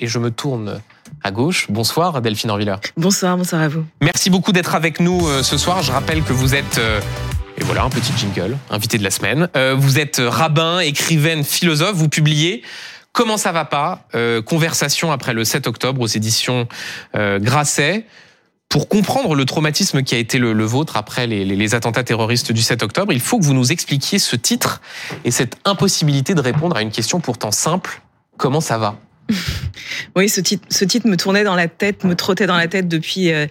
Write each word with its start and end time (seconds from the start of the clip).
et 0.00 0.06
je 0.06 0.18
me 0.18 0.30
tourne 0.30 0.80
à 1.24 1.30
gauche. 1.30 1.66
Bonsoir 1.70 2.20
Delphine 2.20 2.50
Orviller. 2.50 2.76
Bonsoir, 2.96 3.36
bonsoir 3.36 3.62
à 3.62 3.68
vous. 3.68 3.84
Merci 4.02 4.30
beaucoup 4.30 4.52
d'être 4.52 4.74
avec 4.74 5.00
nous 5.00 5.26
euh, 5.26 5.42
ce 5.42 5.56
soir. 5.58 5.82
Je 5.82 5.90
rappelle 5.92 6.22
que 6.22 6.32
vous 6.32 6.54
êtes... 6.54 6.78
euh, 6.78 7.00
et 7.56 7.64
voilà, 7.64 7.82
un 7.82 7.90
petit 7.90 8.12
jingle, 8.16 8.56
invité 8.70 8.98
de 8.98 9.02
la 9.02 9.10
semaine. 9.10 9.48
Euh, 9.56 9.74
vous 9.76 9.98
êtes 9.98 10.20
rabbin, 10.24 10.78
écrivaine, 10.80 11.42
philosophe. 11.44 11.94
Vous 11.96 12.08
publiez 12.08 12.62
Comment 13.12 13.36
ça 13.36 13.50
va 13.50 13.64
pas 13.64 14.06
Conversation 14.46 15.10
après 15.10 15.32
le 15.32 15.42
7 15.44 15.66
octobre 15.66 16.00
aux 16.02 16.06
éditions 16.06 16.68
Grasset. 17.14 18.06
Pour 18.68 18.88
comprendre 18.88 19.34
le 19.34 19.44
traumatisme 19.46 20.02
qui 20.02 20.14
a 20.14 20.18
été 20.18 20.38
le, 20.38 20.52
le 20.52 20.64
vôtre 20.64 20.96
après 20.96 21.26
les, 21.26 21.44
les- 21.44 21.56
les 21.56 21.74
attentats 21.74 22.04
terroristes 22.04 22.52
du 22.52 22.60
7 22.62 22.82
octobre, 22.82 23.12
il 23.12 23.20
faut 23.20 23.38
que 23.38 23.44
vous 23.44 23.54
nous 23.54 23.72
expliquiez 23.72 24.18
ce 24.18 24.36
titre 24.36 24.80
et 25.24 25.30
cette 25.30 25.56
impossibilité 25.64 26.34
de 26.34 26.40
répondre 26.42 26.76
à 26.76 26.82
une 26.82 26.90
question 26.90 27.18
pourtant 27.18 27.50
simple. 27.50 28.02
Comment 28.36 28.60
ça 28.60 28.76
va? 28.78 28.96
Oui, 30.16 30.28
ce 30.28 30.40
titre, 30.40 30.66
ce 30.70 30.84
titre 30.84 31.06
me 31.06 31.16
tournait 31.16 31.44
dans 31.44 31.54
la 31.54 31.68
tête, 31.68 32.04
me 32.04 32.14
trottait 32.14 32.46
dans 32.46 32.56
la 32.56 32.66
tête 32.66 32.88
depuis 32.88 33.32
euh, 33.32 33.46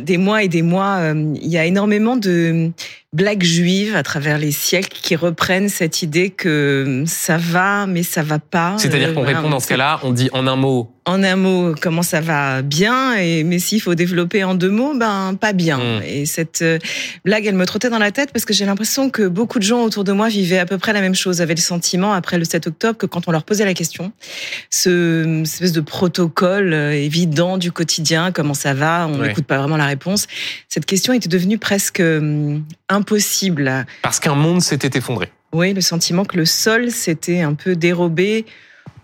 des 0.00 0.18
mois 0.18 0.42
et 0.42 0.48
des 0.48 0.62
mois. 0.62 0.96
Euh, 0.98 1.34
Il 1.40 1.48
y 1.48 1.58
a 1.58 1.64
énormément 1.64 2.16
de 2.16 2.70
blagues 3.14 3.42
juives 3.44 3.94
à 3.96 4.02
travers 4.02 4.36
les 4.38 4.50
siècles 4.52 4.98
qui 5.00 5.16
reprennent 5.16 5.68
cette 5.70 6.02
idée 6.02 6.28
que 6.30 7.04
ça 7.06 7.38
va, 7.38 7.86
mais 7.86 8.02
ça 8.02 8.22
va 8.22 8.38
pas. 8.38 8.74
C'est-à-dire 8.76 9.08
Euh, 9.08 9.14
qu'on 9.14 9.22
voilà, 9.22 9.38
répond 9.38 9.50
dans 9.50 9.60
ce 9.60 9.68
cas-là, 9.68 10.00
on 10.02 10.12
dit 10.12 10.28
en 10.32 10.46
un 10.46 10.56
mot 10.56 10.90
En 11.06 11.22
un 11.22 11.36
mot, 11.36 11.74
comment 11.80 12.02
ça 12.02 12.20
va 12.22 12.62
bien, 12.62 13.14
et 13.16 13.44
mais 13.44 13.58
s'il 13.58 13.80
faut 13.82 13.94
développer 13.94 14.42
en 14.42 14.54
deux 14.54 14.70
mots, 14.70 14.94
ben 14.96 15.36
pas 15.38 15.52
bien. 15.52 15.76
Mm. 15.78 16.02
Et 16.06 16.26
cette 16.26 16.62
euh, 16.62 16.78
blague, 17.26 17.44
elle 17.46 17.54
me 17.56 17.66
trottait 17.66 17.90
dans 17.90 17.98
la 17.98 18.10
tête 18.10 18.30
parce 18.32 18.44
que 18.46 18.54
j'ai 18.54 18.64
l'impression 18.64 19.10
que 19.10 19.28
beaucoup 19.28 19.58
de 19.58 19.64
gens 19.64 19.82
autour 19.84 20.02
de 20.04 20.12
moi 20.12 20.28
vivaient 20.28 20.58
à 20.58 20.66
peu 20.66 20.78
près 20.78 20.92
la 20.94 21.00
même 21.02 21.14
chose, 21.14 21.40
avaient 21.42 21.54
le 21.54 21.60
sentiment 21.60 22.14
après 22.14 22.38
le 22.38 22.44
7 22.44 22.66
octobre 22.68 22.96
que 22.98 23.04
quand 23.06 23.28
on 23.28 23.32
leur 23.32 23.44
posait 23.44 23.66
la 23.66 23.74
question, 23.74 24.12
ce 24.70 25.42
espèce 25.42 25.72
de 25.72 25.80
protocole 25.82 26.72
euh, 26.72 26.92
évident 26.92 27.58
du 27.58 27.70
quotidien, 27.70 28.32
comment 28.32 28.54
ça 28.54 28.74
va, 28.74 29.06
on 29.08 29.20
Ouais. 29.20 29.28
n'écoute 29.28 29.44
pas 29.46 29.58
vraiment 29.58 29.76
la 29.76 29.86
réponse. 29.86 30.26
Cette 30.68 30.86
question 30.86 31.12
était 31.12 31.28
devenue 31.28 31.58
presque 31.58 32.00
euh, 32.00 32.58
impossible. 33.04 33.86
parce 34.02 34.18
qu'un 34.18 34.34
monde 34.34 34.62
s'était 34.62 34.98
effondré. 34.98 35.30
Oui, 35.52 35.74
le 35.74 35.80
sentiment 35.80 36.24
que 36.24 36.36
le 36.36 36.46
sol 36.46 36.90
s'était 36.90 37.42
un 37.42 37.54
peu 37.54 37.76
dérobé. 37.76 38.46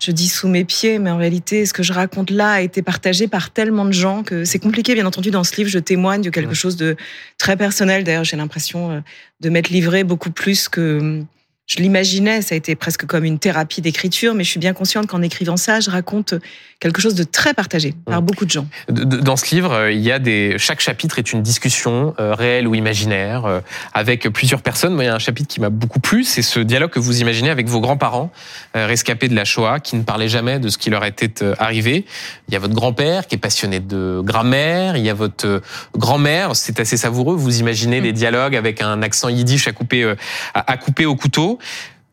Je 0.00 0.12
dis 0.12 0.28
sous 0.28 0.48
mes 0.48 0.64
pieds, 0.64 0.98
mais 0.98 1.10
en 1.10 1.18
réalité, 1.18 1.66
ce 1.66 1.74
que 1.74 1.82
je 1.82 1.92
raconte 1.92 2.30
là 2.30 2.52
a 2.52 2.60
été 2.62 2.80
partagé 2.80 3.28
par 3.28 3.50
tellement 3.50 3.84
de 3.84 3.92
gens 3.92 4.22
que 4.22 4.44
c'est 4.44 4.58
compliqué. 4.58 4.94
Bien 4.94 5.04
entendu, 5.04 5.30
dans 5.30 5.44
ce 5.44 5.54
livre, 5.56 5.68
je 5.68 5.78
témoigne 5.78 6.22
de 6.22 6.30
quelque 6.30 6.54
chose 6.54 6.76
de 6.76 6.96
très 7.36 7.56
personnel. 7.56 8.02
D'ailleurs, 8.02 8.24
j'ai 8.24 8.38
l'impression 8.38 8.90
euh, 8.90 9.00
de 9.40 9.50
m'être 9.50 9.68
livré 9.68 10.02
beaucoup 10.02 10.30
plus 10.30 10.70
que 10.70 11.22
je 11.70 11.76
l'imaginais. 11.80 12.42
Ça 12.42 12.54
a 12.54 12.58
été 12.58 12.74
presque 12.74 13.06
comme 13.06 13.24
une 13.24 13.38
thérapie 13.38 13.80
d'écriture, 13.80 14.34
mais 14.34 14.42
je 14.42 14.50
suis 14.50 14.58
bien 14.60 14.72
consciente 14.72 15.06
qu'en 15.06 15.22
écrivant 15.22 15.56
ça, 15.56 15.78
je 15.78 15.88
raconte 15.88 16.34
quelque 16.80 17.00
chose 17.00 17.14
de 17.14 17.22
très 17.24 17.54
partagé 17.54 17.94
par 18.06 18.18
Ouais. 18.18 18.24
beaucoup 18.24 18.44
de 18.46 18.50
gens. 18.50 18.66
Dans 18.88 19.36
ce 19.36 19.54
livre, 19.54 19.72
euh, 19.72 19.92
il 19.92 20.00
y 20.00 20.10
a 20.10 20.18
des 20.18 20.56
chaque 20.58 20.80
chapitre 20.80 21.18
est 21.18 21.32
une 21.32 21.42
discussion 21.42 22.14
euh, 22.18 22.34
réelle 22.34 22.66
ou 22.66 22.74
imaginaire 22.74 23.44
euh, 23.44 23.60
avec 23.92 24.28
plusieurs 24.30 24.62
personnes. 24.62 24.94
Moi, 24.94 25.04
il 25.04 25.06
y 25.06 25.10
a 25.10 25.14
un 25.14 25.18
chapitre 25.20 25.46
qui 25.46 25.60
m'a 25.60 25.68
beaucoup 25.68 26.00
plu, 26.00 26.24
c'est 26.24 26.42
ce 26.42 26.58
dialogue 26.58 26.90
que 26.90 26.98
vous 26.98 27.20
imaginez 27.20 27.50
avec 27.50 27.68
vos 27.68 27.80
grands-parents 27.80 28.32
euh, 28.76 28.86
rescapés 28.86 29.28
de 29.28 29.36
la 29.36 29.44
Shoah, 29.44 29.78
qui 29.78 29.94
ne 29.96 30.02
parlaient 30.02 30.28
jamais 30.28 30.58
de 30.58 30.68
ce 30.70 30.78
qui 30.78 30.90
leur 30.90 31.04
était 31.04 31.44
arrivé. 31.58 32.04
Il 32.48 32.54
y 32.54 32.56
a 32.56 32.60
votre 32.60 32.74
grand-père 32.74 33.26
qui 33.28 33.36
est 33.36 33.38
passionné 33.38 33.78
de 33.78 34.20
grammaire. 34.24 34.96
Il 34.96 35.04
y 35.04 35.10
a 35.10 35.14
votre 35.14 35.60
grand-mère. 35.96 36.56
C'est 36.56 36.80
assez 36.80 36.96
savoureux. 36.96 37.36
Vous 37.36 37.60
imaginez 37.60 38.00
Mm. 38.00 38.04
des 38.04 38.12
dialogues 38.12 38.56
avec 38.56 38.80
un 38.82 39.02
accent 39.02 39.28
yiddish 39.28 39.68
à 39.68 39.72
couper 39.72 40.14
à, 40.54 40.72
à 40.72 40.76
couper 40.78 41.04
au 41.06 41.14
couteau. 41.14 41.58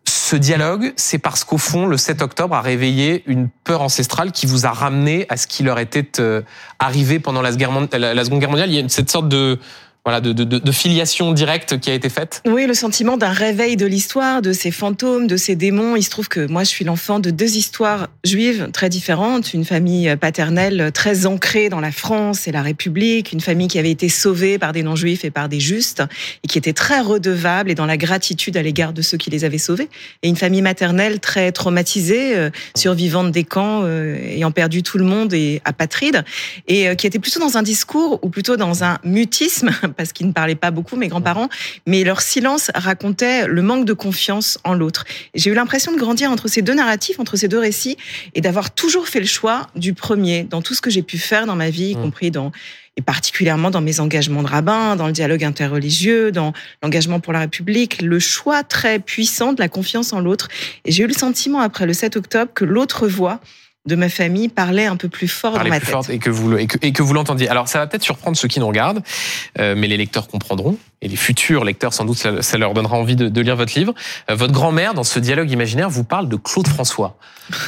Ce 0.07 0.35
dialogue, 0.35 0.93
c'est 0.95 1.17
parce 1.17 1.43
qu'au 1.43 1.57
fond, 1.57 1.85
le 1.85 1.97
7 1.97 2.21
octobre 2.21 2.55
a 2.55 2.61
réveillé 2.61 3.23
une 3.27 3.49
peur 3.49 3.81
ancestrale 3.81 4.31
qui 4.31 4.45
vous 4.45 4.65
a 4.65 4.71
ramené 4.71 5.25
à 5.29 5.37
ce 5.37 5.47
qui 5.47 5.63
leur 5.63 5.79
était 5.79 6.21
euh, 6.21 6.41
arrivé 6.79 7.19
pendant 7.19 7.41
la, 7.41 7.51
Seconde 7.51 8.39
Guerre 8.39 8.49
mondiale. 8.49 8.69
Il 8.69 8.75
y 8.75 8.83
a 8.83 8.89
cette 8.89 9.09
sorte 9.11 9.27
de 9.27 9.59
voilà 10.07 10.21
de, 10.21 10.31
de, 10.31 10.45
de- 10.45 10.71
filiation 10.71 11.33
directe 11.33 11.81
qui 11.81 11.89
a 11.89 11.93
été 11.93 12.07
faite. 12.07 12.41
Oui, 12.47 12.65
le 12.65 12.73
sentiment 12.73 13.17
d'un 13.17 13.31
réveil 13.31 13.75
de 13.75 13.85
l'histoire, 13.85 14.41
de 14.41 14.53
ces 14.53 14.71
fantômes, 14.71 15.27
de 15.27 15.35
ces 15.35 15.57
démons. 15.57 15.97
Il 15.97 16.03
se 16.03 16.09
trouve 16.09 16.29
que 16.29 16.47
moi, 16.47 16.63
je 16.63 16.69
suis 16.69 16.85
l'enfant 16.85 17.19
de 17.19 17.29
deux 17.29 17.57
histoires 17.57 18.07
juives 18.23 18.69
très 18.71 18.87
différentes. 18.87 19.53
Une 19.53 19.65
famille 19.65 20.15
paternelle 20.15 20.91
très 20.93 21.25
ancrée 21.25 21.67
dans 21.67 21.81
la 21.81 21.91
France 21.91 22.47
et 22.47 22.53
la 22.53 22.61
République. 22.61 23.33
Une 23.33 23.41
famille 23.41 23.67
qui 23.67 23.79
avait 23.79 23.91
été 23.91 24.07
sauvée 24.07 24.57
par 24.57 24.71
des 24.71 24.81
non-juifs 24.81 25.25
et 25.25 25.29
par 25.29 25.49
des 25.49 25.59
justes 25.59 26.01
et 26.41 26.47
qui 26.47 26.57
était 26.57 26.71
très 26.71 27.01
redevable 27.01 27.69
et 27.69 27.75
dans 27.75 27.85
la 27.85 27.97
gratitude 27.97 28.55
à 28.55 28.61
l'égard 28.61 28.93
de 28.93 29.01
ceux 29.01 29.17
qui 29.17 29.29
les 29.29 29.43
avaient 29.43 29.57
sauvés. 29.57 29.89
Et 30.23 30.29
une 30.29 30.37
famille 30.37 30.61
maternelle 30.61 31.19
très 31.19 31.51
traumatisée, 31.51 32.33
euh, 32.37 32.49
survivante 32.77 33.33
des 33.33 33.43
camps, 33.43 33.81
euh, 33.83 34.15
ayant 34.15 34.51
perdu 34.51 34.83
tout 34.83 34.99
le 34.99 35.03
monde 35.03 35.33
et 35.33 35.61
apatride. 35.65 36.23
Et 36.69 36.87
euh, 36.87 36.95
qui 36.95 37.07
était 37.07 37.19
plutôt 37.19 37.41
dans 37.41 37.57
un 37.57 37.63
discours 37.63 38.19
ou 38.21 38.29
plutôt 38.29 38.55
dans 38.55 38.85
un 38.85 38.99
mutisme 39.03 39.71
parce 39.97 40.13
qu'ils 40.13 40.27
ne 40.27 40.31
parlaient 40.31 40.55
pas 40.55 40.71
beaucoup, 40.71 40.95
mes 40.95 41.07
grands-parents, 41.07 41.49
mais 41.85 42.03
leur 42.03 42.21
silence 42.21 42.71
racontait 42.73 43.47
le 43.47 43.61
manque 43.61 43.85
de 43.85 43.93
confiance 43.93 44.59
en 44.63 44.73
l'autre. 44.73 45.05
J'ai 45.33 45.49
eu 45.49 45.53
l'impression 45.53 45.91
de 45.91 45.97
grandir 45.97 46.31
entre 46.31 46.47
ces 46.47 46.61
deux 46.61 46.73
narratifs, 46.73 47.19
entre 47.19 47.35
ces 47.35 47.47
deux 47.47 47.59
récits, 47.59 47.97
et 48.35 48.41
d'avoir 48.41 48.71
toujours 48.71 49.07
fait 49.07 49.19
le 49.19 49.25
choix 49.25 49.67
du 49.75 49.93
premier 49.93 50.43
dans 50.43 50.61
tout 50.61 50.73
ce 50.73 50.81
que 50.81 50.89
j'ai 50.89 51.01
pu 51.01 51.17
faire 51.17 51.45
dans 51.45 51.55
ma 51.55 51.69
vie, 51.69 51.91
y 51.91 51.95
Mm. 51.95 52.01
compris 52.01 52.31
dans 52.31 52.51
et 52.99 53.01
particulièrement 53.01 53.69
dans 53.69 53.81
mes 53.81 53.99
engagements 53.99 54.41
de 54.41 54.47
rabbin, 54.47 54.95
dans 54.95 55.05
le 55.05 55.13
dialogue 55.13 55.43
interreligieux, 55.43 56.31
dans 56.31 56.51
l'engagement 56.81 57.19
pour 57.19 57.31
la 57.31 57.41
République, 57.41 58.01
le 58.01 58.17
choix 58.17 58.63
très 58.63 58.97
puissant 58.97 59.53
de 59.53 59.61
la 59.61 59.69
confiance 59.69 60.13
en 60.13 60.19
l'autre. 60.19 60.47
Et 60.83 60.91
j'ai 60.91 61.03
eu 61.03 61.07
le 61.07 61.13
sentiment 61.13 61.59
après 61.59 61.85
le 61.85 61.93
7 61.93 62.17
octobre 62.17 62.51
que 62.55 62.65
l'autre 62.65 63.07
voix 63.07 63.39
de 63.87 63.95
ma 63.95 64.09
famille 64.09 64.49
parlait 64.49 64.85
un 64.85 64.95
peu 64.97 65.07
plus 65.09 65.27
fort 65.27 65.53
Parlez 65.53 65.69
dans 65.69 65.75
ma 65.75 65.79
plus 65.79 65.85
tête. 65.87 65.91
forte 65.93 66.09
et 66.09 66.19
que 66.19 66.29
vous 66.29 66.49
le- 66.49 66.59
et 66.61 66.67
que, 66.67 66.77
et 66.81 66.91
que 66.91 67.01
vous 67.01 67.13
l'entendiez. 67.13 67.49
Alors 67.49 67.67
ça 67.67 67.79
va 67.79 67.87
peut-être 67.87 68.03
surprendre 68.03 68.37
ceux 68.37 68.47
qui 68.47 68.59
nous 68.59 68.67
regardent, 68.67 69.01
euh, 69.59 69.75
mais 69.77 69.87
les 69.87 69.97
lecteurs 69.97 70.27
comprendront 70.27 70.77
et 71.01 71.07
les 71.07 71.15
futurs 71.15 71.63
lecteurs 71.63 71.93
sans 71.93 72.05
doute 72.05 72.17
ça, 72.17 72.41
ça 72.41 72.57
leur 72.57 72.73
donnera 72.73 72.97
envie 72.97 73.15
de, 73.15 73.29
de 73.29 73.41
lire 73.41 73.55
votre 73.55 73.77
livre. 73.77 73.93
Euh, 74.31 74.35
votre 74.35 74.53
grand-mère 74.53 74.93
dans 74.95 75.03
ce 75.03 75.19
dialogue 75.19 75.51
imaginaire 75.51 75.89
vous 75.89 76.03
parle 76.03 76.27
de 76.27 76.35
Claude 76.35 76.67
François. 76.67 77.17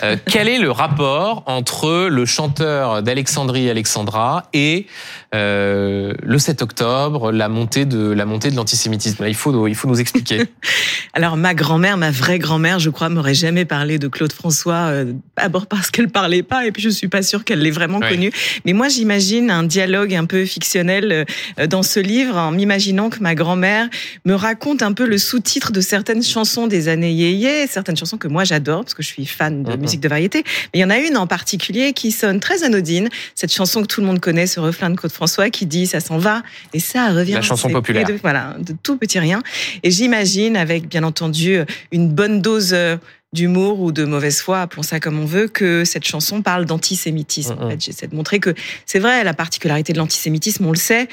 Euh, 0.04 0.18
quel 0.26 0.48
est 0.48 0.58
le 0.58 0.72
rapport 0.72 1.44
entre 1.46 2.08
le 2.10 2.26
chanteur 2.26 3.04
d'Alexandrie 3.04 3.70
Alexandra 3.70 4.44
et 4.54 4.88
euh, 5.36 6.14
le 6.24 6.40
7 6.40 6.64
octobre, 6.64 7.32
la 7.32 7.50
montée 7.50 7.86
de 7.86 8.10
la 8.10 8.26
montée 8.26 8.50
de 8.50 8.56
l'antisémitisme? 8.56 9.24
Il 9.28 9.36
faut 9.36 9.68
il 9.68 9.76
faut 9.76 9.88
nous 9.88 10.02
expliquer. 10.02 10.42
Alors 11.14 11.38
ma 11.38 11.54
grand-mère, 11.54 11.98
ma 11.98 12.12
vraie 12.12 12.40
grand-mère, 12.40 12.80
je 12.80 12.90
crois, 12.90 13.10
m'aurait 13.10 13.36
jamais 13.36 13.66
parlé 13.66 14.00
de 14.00 14.08
Claude 14.08 14.34
François, 14.34 14.92
d'abord 15.38 15.68
parce 15.68 15.92
qu'elle 15.92 16.10
parlait 16.10 16.44
pas, 16.44 16.66
et 16.66 16.72
puis 16.72 16.82
je 16.82 16.90
suis 16.90 17.08
pas 17.08 17.22
sûre 17.22 17.44
qu'elle 17.44 17.60
l'ait 17.60 17.70
vraiment 17.72 18.00
Ouais. 18.00 18.10
connu. 18.10 18.32
Mais 18.66 18.74
moi, 18.74 18.88
j'imagine 18.88 19.52
un 19.52 19.64
dialogue 19.64 20.14
un 20.16 20.26
peu 20.26 20.46
fictionnel 20.46 21.26
dans 21.70 21.84
ce 21.84 22.00
livre, 22.00 22.38
en 22.38 22.52
m'imaginant 22.52 23.10
que 23.10 23.19
ma 23.22 23.36
grand-mère 23.36 23.90
me 24.26 24.34
raconte 24.34 24.82
un 24.82 24.94
peu 24.94 25.06
le 25.08 25.18
sous-titre 25.18 25.72
de 25.72 25.82
certaines 25.82 26.24
chansons 26.24 26.68
des 26.68 26.88
années 26.88 27.12
yéyé, 27.12 27.68
certaines 27.68 27.98
chansons 27.98 28.18
que 28.18 28.28
moi 28.28 28.44
j'adore 28.44 28.82
parce 28.84 28.94
que 28.94 29.04
je 29.04 29.08
suis 29.08 29.26
fan 29.26 29.64
de 29.64 29.72
Mhm. 29.74 29.80
musique 29.82 30.00
de 30.02 30.08
variété. 30.10 30.44
Mais 30.74 30.80
il 30.80 30.82
y 30.82 30.84
en 30.84 30.90
a 30.90 30.98
une 31.00 31.18
en 31.18 31.28
particulier 31.28 31.94
qui 31.94 32.12
sonne 32.12 32.40
très 32.40 32.64
anodine, 32.64 33.10
cette 33.36 33.54
chanson 33.54 33.82
que 33.82 33.88
tout 33.88 34.02
le 34.02 34.08
monde 34.08 34.20
connaît, 34.20 34.48
ce 34.48 34.60
refrain 34.60 34.90
de 34.90 34.96
Claude 34.96 35.12
François 35.12 35.50
qui 35.50 35.66
dit 35.66 35.88
ça 35.88 36.00
s'en 36.00 36.18
va 36.18 36.44
et 36.74 36.80
ça 36.80 37.10
revient. 37.10 37.34
La 37.34 37.42
chanson 37.42 37.70
populaire. 37.70 38.06
de- 38.08 38.14
voilà, 38.22 38.56
de 38.60 38.74
tout 38.82 38.98
petit 38.98 39.20
rien. 39.20 39.42
Et 39.84 39.92
j'imagine, 39.92 40.56
avec 40.58 40.88
bien 40.88 41.04
entendu 41.04 41.60
une 41.92 42.10
bonne 42.10 42.42
dose 42.42 42.72
euh, 42.74 42.98
d'humour 43.34 43.80
ou 43.80 43.92
de 43.92 44.06
mauvaise 44.06 44.42
foi, 44.42 44.62
appelons 44.62 44.82
ça 44.82 45.00
comme 45.00 45.20
on 45.20 45.26
veut, 45.26 45.48
que 45.48 45.86
cette 45.86 46.04
chanson 46.06 46.42
parle 46.42 46.66
d'antisémitisme. 46.66 47.56
En 47.62 47.70
fait, 47.70 47.80
j'essaie 47.80 48.08
de 48.08 48.16
montrer 48.16 48.40
que 48.40 48.56
c'est 48.88 48.98
vrai, 48.98 49.24
la 49.24 49.36
particularité 49.36 49.94
de 49.94 50.00
l'antisémitisme, 50.00 50.66
on 50.66 50.72
le 50.72 50.78
sait, 50.78 51.08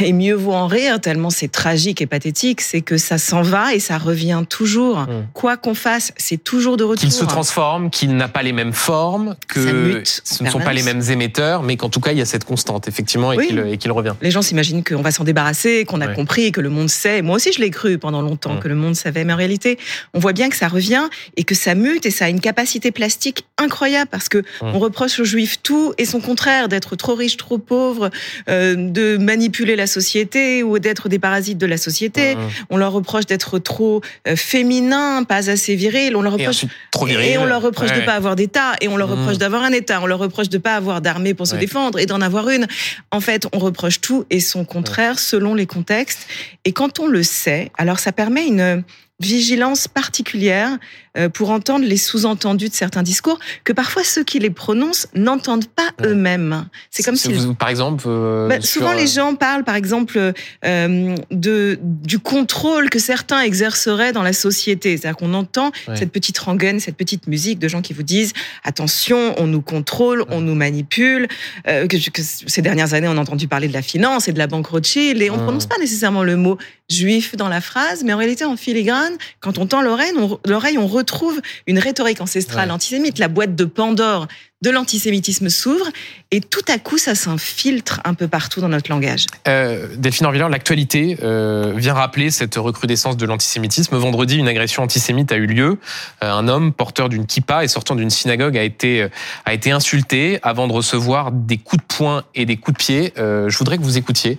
et 0.00 0.14
mieux 0.14 0.34
vaut 0.34 0.54
en 0.54 0.66
rire, 0.66 0.98
tellement 1.00 1.28
c'est 1.28 1.48
tragique 1.52 2.00
et 2.00 2.06
pathétique, 2.06 2.62
c'est 2.62 2.80
que 2.80 2.96
ça 2.96 3.18
s'en 3.18 3.42
va 3.42 3.74
et 3.74 3.80
ça 3.80 3.98
revient 3.98 4.44
toujours. 4.48 5.00
Mhm. 5.00 5.26
Quoi 5.34 5.58
qu'on 5.58 5.74
fasse, 5.74 6.12
c'est 6.16 6.42
toujours 6.42 6.76
de 6.78 6.84
retour. 6.84 7.00
qu'il 7.02 7.12
se 7.12 7.24
transforme, 7.24 7.90
qu'il 7.90 8.16
n'a 8.16 8.28
pas 8.28 8.42
les 8.42 8.52
mêmes 8.52 8.72
formes, 8.72 9.36
que 9.48 10.02
ce 10.04 10.42
ne 10.44 10.48
sont 10.50 10.60
pas 10.60 10.72
les 10.72 10.82
mêmes 10.82 11.02
émetteurs, 11.10 11.62
mais 11.62 11.76
qu'en 11.76 11.88
tout 11.90 12.00
cas 12.00 12.12
il 12.12 12.18
y 12.18 12.22
a 12.22 12.26
cette 12.26 12.44
constante 12.44 12.88
effectivement 12.88 13.32
et 13.32 13.36
Oui. 13.36 13.78
qu'il 13.78 13.92
revient. 13.92 14.14
Les 14.22 14.30
gens 14.30 14.40
s'imaginent 14.42 14.82
qu'on 14.84 15.02
va 15.02 15.10
s'en 15.10 15.24
débarrasser, 15.24 15.84
qu'on 15.84 16.00
a 16.00 16.06
Ouais. 16.08 16.14
compris, 16.14 16.50
que 16.52 16.60
le 16.62 16.70
monde 16.70 16.88
sait. 16.88 17.20
Moi 17.22 17.36
aussi, 17.36 17.52
je 17.52 17.60
l'ai 17.60 17.70
cru 17.70 17.98
pendant 17.98 18.22
longtemps, 18.22 18.54
Mm. 18.54 18.60
que 18.60 18.68
le 18.68 18.74
monde 18.74 18.94
savait. 18.96 19.24
Mais 19.24 19.32
en 19.32 19.36
réalité, 19.36 19.78
on 20.14 20.18
voit 20.18 20.32
bien 20.32 20.48
que 20.48 20.56
ça 20.56 20.68
revient 20.68 21.08
et 21.36 21.41
que 21.44 21.54
ça 21.54 21.74
mute 21.74 22.06
et 22.06 22.10
ça 22.10 22.26
a 22.26 22.28
une 22.28 22.40
capacité 22.40 22.90
plastique 22.90 23.44
incroyable 23.58 24.08
parce 24.10 24.28
que 24.28 24.42
on 24.60 24.78
reproche 24.78 25.18
aux 25.20 25.24
juifs 25.24 25.58
tout 25.62 25.92
et 25.98 26.04
son 26.04 26.20
contraire, 26.20 26.68
d'être 26.68 26.96
trop 26.96 27.14
riche, 27.14 27.36
trop 27.36 27.58
pauvre, 27.58 28.10
euh, 28.48 28.74
de 28.76 29.16
manipuler 29.16 29.76
la 29.76 29.86
société 29.86 30.62
ou 30.62 30.78
d'être 30.78 31.08
des 31.08 31.18
parasites 31.18 31.58
de 31.58 31.66
la 31.66 31.76
société. 31.76 32.34
Mmh. 32.34 32.38
On 32.70 32.76
leur 32.76 32.92
reproche 32.92 33.26
d'être 33.26 33.58
trop 33.58 34.00
euh, 34.28 34.36
féminin, 34.36 35.24
pas 35.24 35.50
assez 35.50 35.74
viril. 35.76 36.16
On 36.16 36.22
leur 36.22 36.34
Et 36.34 36.46
reproche 36.46 36.56
ensuite, 36.56 36.70
trop 36.90 37.06
viril. 37.06 37.30
et 37.30 37.38
on 37.38 37.44
leur 37.44 37.62
reproche 37.62 37.92
de 37.92 37.98
Ouais. 37.98 38.04
pas 38.04 38.14
avoir 38.14 38.36
d'État, 38.36 38.72
et 38.80 38.88
on 38.88 38.96
leur 38.96 39.08
reproche 39.08 39.38
d'avoir 39.38 39.62
un 39.62 39.72
État, 39.72 40.00
on 40.02 40.06
leur 40.06 40.18
reproche 40.18 40.48
de 40.48 40.58
pas 40.58 40.74
avoir 40.76 41.00
d'armée 41.00 41.34
pour 41.34 41.46
se 41.46 41.54
Ouais. 41.54 41.60
défendre 41.60 41.98
et 41.98 42.06
d'en 42.06 42.20
avoir 42.20 42.48
une. 42.50 42.66
En 43.10 43.20
fait, 43.20 43.46
on 43.52 43.58
reproche 43.58 44.00
tout 44.00 44.24
et 44.30 44.40
son 44.40 44.64
contraire 44.64 45.18
selon 45.18 45.54
les 45.54 45.66
contextes. 45.66 46.26
Et 46.64 46.72
quand 46.72 46.98
on 47.00 47.06
le 47.06 47.22
sait, 47.22 47.70
alors 47.78 47.98
ça 47.98 48.12
permet 48.12 48.46
une 48.46 48.82
vigilance 49.24 49.88
particulière 49.88 50.78
euh, 51.18 51.28
pour 51.28 51.50
entendre 51.50 51.84
les 51.84 51.98
sous-entendus 51.98 52.70
de 52.70 52.74
certains 52.74 53.02
discours 53.02 53.38
que 53.64 53.74
parfois 53.74 54.02
ceux 54.02 54.24
qui 54.24 54.38
les 54.38 54.48
prononcent 54.48 55.08
n'entendent 55.14 55.68
pas 55.68 55.90
eux-mêmes. 56.02 56.64
C'est 56.90 57.02
comme 57.02 57.16
si, 57.16 57.30
par 57.58 57.68
exemple, 57.68 58.04
euh, 58.06 58.48
bah, 58.48 58.62
souvent 58.62 58.94
les 58.94 59.06
gens 59.06 59.34
parlent, 59.34 59.64
par 59.64 59.74
exemple, 59.74 60.32
euh, 60.64 61.16
de 61.30 61.78
du 61.82 62.18
contrôle 62.18 62.88
que 62.88 62.98
certains 62.98 63.42
exerceraient 63.42 64.12
dans 64.12 64.22
la 64.22 64.32
société. 64.32 64.96
C'est-à-dire 64.96 65.18
qu'on 65.18 65.34
entend 65.34 65.70
cette 65.94 66.12
petite 66.12 66.38
rengaine, 66.38 66.80
cette 66.80 66.96
petite 66.96 67.26
musique 67.26 67.58
de 67.58 67.68
gens 67.68 67.82
qui 67.82 67.92
vous 67.92 68.02
disent 68.02 68.32
attention, 68.64 69.34
on 69.36 69.46
nous 69.46 69.60
contrôle, 69.60 70.24
on 70.30 70.40
nous 70.40 70.54
manipule. 70.54 71.28
Que, 71.66 72.10
que, 72.10 72.22
ces 72.22 72.62
dernières 72.62 72.94
années, 72.94 73.08
on 73.08 73.18
a 73.18 73.20
entendu 73.20 73.48
parler 73.48 73.68
de 73.68 73.74
la 73.74 73.82
finance 73.82 74.28
et 74.28 74.32
de 74.32 74.38
la 74.38 74.46
banque 74.46 74.68
Rothschild, 74.68 75.20
et 75.20 75.28
on 75.28 75.36
ne 75.36 75.42
prononce 75.42 75.66
pas 75.66 75.78
nécessairement 75.78 76.24
le 76.24 76.36
mot 76.36 76.56
juif 76.92 77.36
dans 77.36 77.48
la 77.48 77.60
phrase, 77.60 78.04
mais 78.04 78.12
en 78.12 78.18
réalité, 78.18 78.44
en 78.44 78.56
filigrane, 78.56 79.14
quand 79.40 79.58
on 79.58 79.66
tend 79.66 79.82
l'oreille, 79.82 80.12
on, 80.16 80.38
l'oreille, 80.46 80.78
on 80.78 80.86
retrouve 80.86 81.40
une 81.66 81.78
rhétorique 81.78 82.20
ancestrale 82.20 82.70
antisémite. 82.70 83.18
La 83.18 83.28
boîte 83.28 83.54
de 83.54 83.64
Pandore 83.64 84.28
de 84.62 84.70
l'antisémitisme 84.70 85.48
s'ouvre 85.48 85.86
et 86.30 86.40
tout 86.40 86.64
à 86.68 86.78
coup, 86.78 86.96
ça 86.96 87.14
s'infiltre 87.14 88.00
un 88.04 88.14
peu 88.14 88.28
partout 88.28 88.60
dans 88.60 88.68
notre 88.68 88.90
langage. 88.90 89.26
Euh, 89.46 89.88
Delphine 89.96 90.26
Orvillard, 90.26 90.48
l'actualité 90.48 91.18
euh, 91.22 91.74
vient 91.76 91.94
rappeler 91.94 92.30
cette 92.30 92.54
recrudescence 92.54 93.16
de 93.16 93.26
l'antisémitisme. 93.26 93.96
Vendredi, 93.96 94.38
une 94.38 94.48
agression 94.48 94.82
antisémite 94.82 95.30
a 95.32 95.36
eu 95.36 95.46
lieu. 95.46 95.78
Euh, 96.22 96.32
un 96.32 96.48
homme 96.48 96.72
porteur 96.72 97.08
d'une 97.08 97.26
kippa 97.26 97.64
et 97.64 97.68
sortant 97.68 97.96
d'une 97.96 98.10
synagogue 98.10 98.56
a 98.56 98.62
été, 98.62 99.06
a 99.44 99.52
été 99.52 99.72
insulté 99.72 100.38
avant 100.42 100.68
de 100.68 100.72
recevoir 100.72 101.32
des 101.32 101.58
coups 101.58 101.82
de 101.82 101.94
poing 101.94 102.22
et 102.34 102.46
des 102.46 102.56
coups 102.56 102.78
de 102.78 102.82
pied. 102.82 103.12
je 103.16 103.56
voudrais 103.58 103.76
que 103.76 103.82
vous 103.82 103.98
écoutiez 103.98 104.38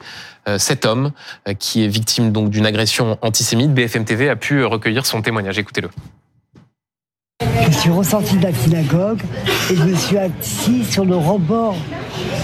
cet 0.57 0.85
homme 0.85 1.11
qui 1.59 1.83
est 1.83 1.87
victime 1.87 2.31
d'une 2.31 2.65
agression 2.65 3.17
antisémite. 3.21 3.73
BFM 3.73 4.05
TV 4.05 4.29
a 4.29 4.35
pu 4.35 4.63
recueillir 4.63 5.05
son 5.05 5.21
témoignage. 5.21 5.57
Écoutez-le. 5.59 5.89
Je 7.71 7.77
suis 7.77 7.89
ressorti 7.89 8.37
de 8.37 8.43
la 8.43 8.53
synagogue 8.53 9.21
et 9.71 9.75
je 9.75 9.83
me 9.83 9.95
suis 9.95 10.17
assis 10.17 10.85
sur 10.85 11.05
le 11.05 11.15
rebord, 11.15 11.75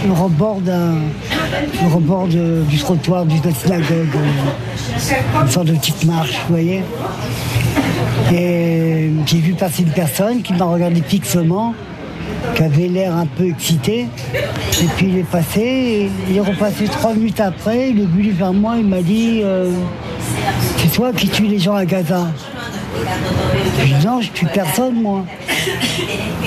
le 0.06 0.14
rebord 0.14 0.60
le 0.66 1.94
rebord 1.94 2.28
du 2.28 2.78
trottoir 2.78 3.26
de 3.26 3.34
la 3.44 3.54
synagogue, 3.54 4.16
euh, 4.16 5.42
une 5.42 5.50
sorte 5.50 5.68
de 5.68 5.74
petite 5.74 6.04
marche, 6.06 6.40
vous 6.48 6.54
voyez. 6.54 6.84
Et 8.32 9.12
j'ai 9.26 9.38
vu 9.38 9.54
passer 9.54 9.84
une 9.84 9.92
personne 9.92 10.42
qui 10.42 10.54
m'a 10.54 10.66
regardé 10.66 11.02
fixement, 11.02 11.74
qui 12.56 12.64
avait 12.64 12.88
l'air 12.88 13.16
un 13.16 13.26
peu 13.26 13.48
excité. 13.48 14.08
Et 14.34 14.86
puis 14.98 15.08
il 15.10 15.18
est 15.20 15.30
passé, 15.30 16.10
il 16.30 16.38
est 16.38 16.42
repassé 16.42 16.86
trois 16.86 17.14
minutes 17.14 17.40
après, 17.40 17.90
il 17.90 18.02
est 18.02 18.06
venu 18.06 18.32
vers 18.32 18.54
moi, 18.54 18.76
il 18.78 18.86
m'a 18.86 19.02
dit 19.02 19.42
euh, 19.44 19.72
C'est 20.78 20.92
toi 20.92 21.12
qui 21.14 21.28
tues 21.28 21.48
les 21.48 21.60
gens 21.60 21.76
à 21.76 21.86
Gaza. 21.86 22.28
Je 23.80 23.86
dis 23.86 24.06
non, 24.06 24.22
je 24.22 24.30
tue 24.32 24.46
personne, 24.46 25.02
moi. 25.02 25.26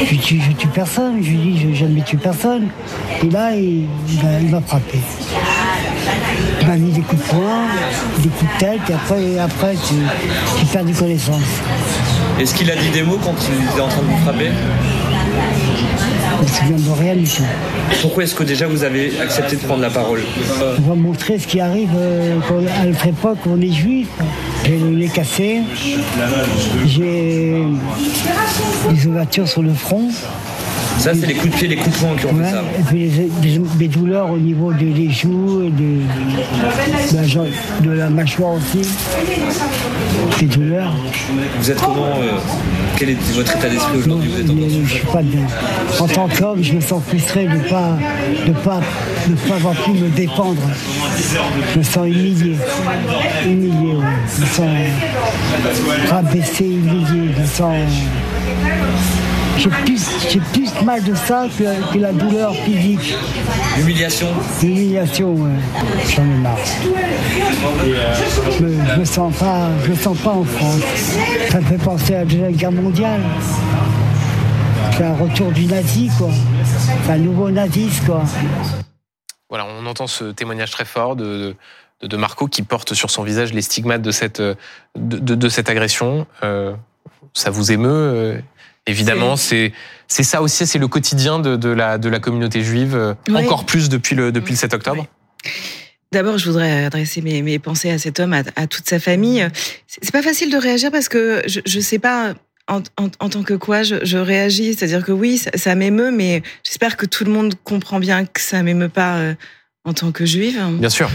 Je 0.00 0.16
tue, 0.16 0.40
je 0.40 0.52
tue 0.52 0.68
personne. 0.68 1.22
Je 1.22 1.30
lui 1.30 1.38
dis, 1.38 1.60
je 1.60 1.74
jamais 1.74 2.02
tué 2.02 2.18
personne. 2.18 2.68
Et 3.22 3.30
là, 3.30 3.54
il, 3.54 3.86
m'a 4.50 4.60
frappé. 4.60 4.98
Il 6.60 6.66
m'a 6.66 6.76
mis 6.76 6.92
des 6.92 7.00
coups 7.00 7.22
de 7.22 7.28
poing, 7.28 7.66
des 8.18 8.28
coups 8.28 8.52
de 8.54 8.58
tête, 8.58 8.80
et 8.88 8.94
après, 8.94 9.38
après 9.38 9.74
tu, 9.74 10.66
perds 10.66 10.84
du 10.84 10.94
connaissance. 10.94 11.42
Est-ce 12.40 12.54
qu'il 12.54 12.70
a 12.70 12.76
dit 12.76 12.90
des 12.90 13.02
mots 13.02 13.18
quand 13.22 13.34
il 13.48 13.70
était 13.70 13.80
en 13.80 13.88
train 13.88 14.02
de 14.02 14.06
vous 14.06 14.18
frapper? 14.18 14.50
Je 16.40 16.42
me 16.42 16.48
souviens 16.48 16.94
de 16.94 17.00
rien 17.00 17.14
du 17.16 17.24
tout. 17.24 17.42
Pourquoi 18.00 18.24
est-ce 18.24 18.34
que 18.34 18.42
déjà 18.42 18.66
vous 18.66 18.84
avez 18.84 19.20
accepté 19.20 19.56
de 19.56 19.62
prendre 19.62 19.82
la 19.82 19.90
parole? 19.90 20.22
On 20.78 20.88
va 20.88 20.94
montrer 20.94 21.38
ce 21.38 21.46
qui 21.46 21.60
arrive 21.60 21.90
euh, 21.96 22.38
à 22.80 22.86
notre 22.86 23.06
époque, 23.06 23.38
on 23.46 23.60
est 23.60 23.72
juif. 23.72 24.08
J'ai 24.64 24.78
le 24.78 24.96
nez 24.96 25.08
cassé, 25.08 25.62
j'ai 26.86 27.64
des 28.90 29.06
ouvertures 29.06 29.48
sur 29.48 29.62
le 29.62 29.74
front. 29.74 30.08
Ça, 30.98 31.12
c'est 31.14 31.26
les 31.26 31.34
coups 31.34 31.52
de 31.52 31.56
pied, 31.56 31.68
les 31.68 31.76
coups 31.76 31.96
de 31.96 32.00
poing 32.00 32.16
qui 32.16 32.26
ont 32.26 32.36
fait 32.36 32.50
ça. 32.50 32.62
Et 32.78 32.82
puis 32.82 33.10
des, 33.78 33.88
douleurs 33.88 34.30
au 34.30 34.38
niveau 34.38 34.72
des, 34.72 35.10
joues 35.10 35.62
et 35.64 35.70
de, 35.70 36.02
la, 37.94 38.08
mâchoire 38.08 38.52
aussi. 38.52 38.88
Des 40.38 40.46
douleurs. 40.46 40.94
Vous 41.58 41.70
êtes 41.70 41.80
comment 41.80 42.06
euh, 42.06 42.38
Quel 43.02 43.10
est 43.10 43.32
votre 43.34 43.56
état 43.56 43.68
d'esprit 43.68 43.98
aujourd'hui 43.98 44.30
Je 44.46 44.52
ne 44.52 44.86
suis 44.86 45.06
pas 45.06 45.22
bien. 45.22 45.40
En 45.98 46.06
tant 46.06 46.28
qu'homme, 46.28 46.62
je 46.62 46.74
me 46.74 46.80
sens 46.80 47.02
frustré 47.02 47.46
de 47.46 47.54
ne 47.54 47.68
pas, 47.68 47.98
de 48.46 48.52
pas, 48.52 48.80
de 49.26 49.34
pas 49.48 49.56
avoir 49.56 49.74
pu 49.74 49.90
me 49.90 50.08
défendre. 50.08 50.62
Je 51.72 51.78
me 51.80 51.82
sens 51.82 52.06
humilié. 52.06 52.56
Humilié, 53.44 53.96
Je 54.36 54.40
me 54.40 54.46
sens 54.46 56.10
rabaissé, 56.10 56.64
humilié. 56.64 57.32
Je 57.34 57.40
me 57.40 57.46
sens. 57.48 57.92
J'ai 59.58 59.68
plus, 59.70 60.28
j'ai 60.30 60.40
plus 60.40 60.82
mal 60.84 61.02
de 61.04 61.14
ça 61.14 61.46
que, 61.56 61.98
la 61.98 62.12
douleur 62.12 62.54
physique. 62.54 63.14
L'humiliation 63.76 64.28
L'humiliation, 64.62 65.34
ouais. 65.34 65.50
J'en 66.08 66.24
ai 66.24 66.38
marre. 66.38 66.56
Je 68.58 68.64
me, 68.64 68.98
me 68.98 69.04
sens 69.04 69.36
pas, 69.36 69.68
je 69.84 69.90
me 69.90 69.96
sens 69.96 70.18
pas 70.18 70.30
en 70.30 70.44
France. 70.44 70.80
Ça 71.50 71.60
me 71.60 71.66
fait 71.66 71.84
penser 71.84 72.14
à 72.14 72.18
la 72.20 72.24
Deuxième 72.24 72.52
Guerre 72.52 72.72
mondiale. 72.72 73.20
C'est 74.96 75.04
un 75.04 75.14
retour 75.14 75.50
du 75.52 75.66
nazi, 75.66 76.10
quoi. 76.18 76.30
C'est 77.04 77.12
un 77.12 77.18
nouveau 77.18 77.50
nazisme, 77.50 78.06
quoi. 78.06 78.22
Voilà, 79.48 79.66
on 79.66 79.86
entend 79.86 80.06
ce 80.06 80.32
témoignage 80.32 80.70
très 80.70 80.84
fort 80.84 81.14
de, 81.14 81.54
de, 82.00 82.16
Marco 82.16 82.46
qui 82.46 82.62
porte 82.62 82.94
sur 82.94 83.10
son 83.10 83.22
visage 83.22 83.52
les 83.52 83.62
stigmates 83.62 84.02
de 84.02 84.10
cette, 84.10 84.40
de, 84.40 84.56
de 84.96 85.48
cette 85.48 85.68
agression. 85.68 86.26
Euh, 86.42 86.74
ça 87.34 87.50
vous 87.50 87.72
émeut 87.72 87.90
euh, 87.90 88.38
Évidemment, 88.86 89.36
c'est 89.36 89.72
c'est 90.08 90.24
ça 90.24 90.42
aussi, 90.42 90.66
c'est 90.66 90.78
le 90.78 90.88
quotidien 90.88 91.38
de, 91.38 91.56
de, 91.56 91.68
la 91.68 91.98
de 91.98 92.08
la 92.08 92.18
communauté 92.18 92.62
juive, 92.62 92.96
euh, 92.96 93.14
encore 93.34 93.64
plus 93.64 93.88
depuis 93.88 94.16
le 94.16 94.32
depuis 94.32 94.52
le 94.52 94.58
7 94.58 94.74
octobre. 94.74 95.06
D'abord, 96.10 96.36
je 96.36 96.44
voudrais 96.46 96.84
adresser 96.84 97.22
mes, 97.22 97.40
mes 97.40 97.58
pensées 97.58 97.90
à 97.90 97.98
cet 97.98 98.20
homme, 98.20 98.34
à, 98.34 98.42
à 98.56 98.66
toute 98.66 98.86
sa 98.88 98.98
famille. 98.98 99.46
C'est 99.86 100.12
pas 100.12 100.22
facile 100.22 100.50
de 100.50 100.58
réagir 100.58 100.90
parce 100.90 101.08
que 101.08 101.42
je 101.46 101.60
je 101.64 101.80
sais 101.80 101.98
pas 101.98 102.34
en, 102.68 102.82
en, 102.98 103.08
en, 103.20 103.28
tant 103.28 103.42
que 103.42 103.54
quoi 103.54 103.82
je, 103.82 103.96
je 104.04 104.18
réagis. 104.18 104.74
C'est-à-dire 104.74 105.04
que 105.04 105.12
oui, 105.12 105.38
ça, 105.38 105.50
ça 105.54 105.74
m'émeut, 105.74 106.10
mais 106.10 106.42
j'espère 106.64 106.96
que 106.96 107.06
tout 107.06 107.24
le 107.24 107.30
monde 107.30 107.54
comprend 107.64 108.00
bien 108.00 108.26
que 108.26 108.40
ça 108.40 108.62
m'émeut 108.62 108.88
pas 108.88 109.16
euh, 109.16 109.34
en 109.84 109.94
tant 109.94 110.12
que 110.12 110.26
juive. 110.26 110.60
Bien 110.78 110.90
sûr 110.90 111.10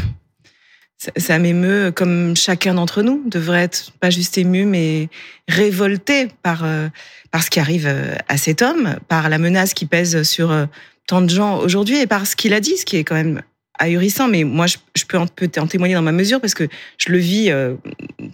ça, 0.98 1.38
m'émeut 1.38 1.92
comme 1.92 2.36
chacun 2.36 2.74
d'entre 2.74 3.04
nous 3.04 3.22
devrait 3.28 3.62
être 3.62 3.92
pas 4.00 4.10
juste 4.10 4.38
ému 4.38 4.66
mais 4.66 5.10
révolté 5.48 6.28
par 6.42 6.64
euh, 6.64 6.88
par 7.32 7.44
ce 7.44 7.52
qui 7.52 7.60
arrive 7.60 7.86
euh, 7.88 8.16
à 8.28 8.38
cet 8.38 8.64
homme, 8.64 8.96
par 9.08 9.30
la 9.30 9.38
menace 9.38 9.76
qui 9.76 9.86
pèse 9.86 10.24
sur 10.24 10.52
euh, 10.52 10.66
tant 11.06 11.22
de 11.22 11.30
gens 11.30 11.60
aujourd'hui 11.60 12.00
et 12.00 12.08
par 12.08 12.26
ce 12.26 12.36
qu'il 12.36 12.54
a 12.54 12.60
dit, 12.60 12.78
ce 12.78 12.86
qui 12.86 12.98
est 12.98 13.04
quand 13.04 13.16
même 13.16 13.44
ahurissant. 13.78 14.28
Mais 14.28 14.44
moi, 14.44 14.66
je, 14.66 15.06
peux, 15.08 15.20
en, 15.20 15.28
peux 15.28 15.50
en 15.58 15.68
témoigner 15.68 15.94
dans 15.94 16.02
ma 16.02 16.12
mesure 16.12 16.42
parce 16.42 16.56
que 16.56 16.68
je 16.98 17.12
le 17.12 17.20
vis 17.20 17.52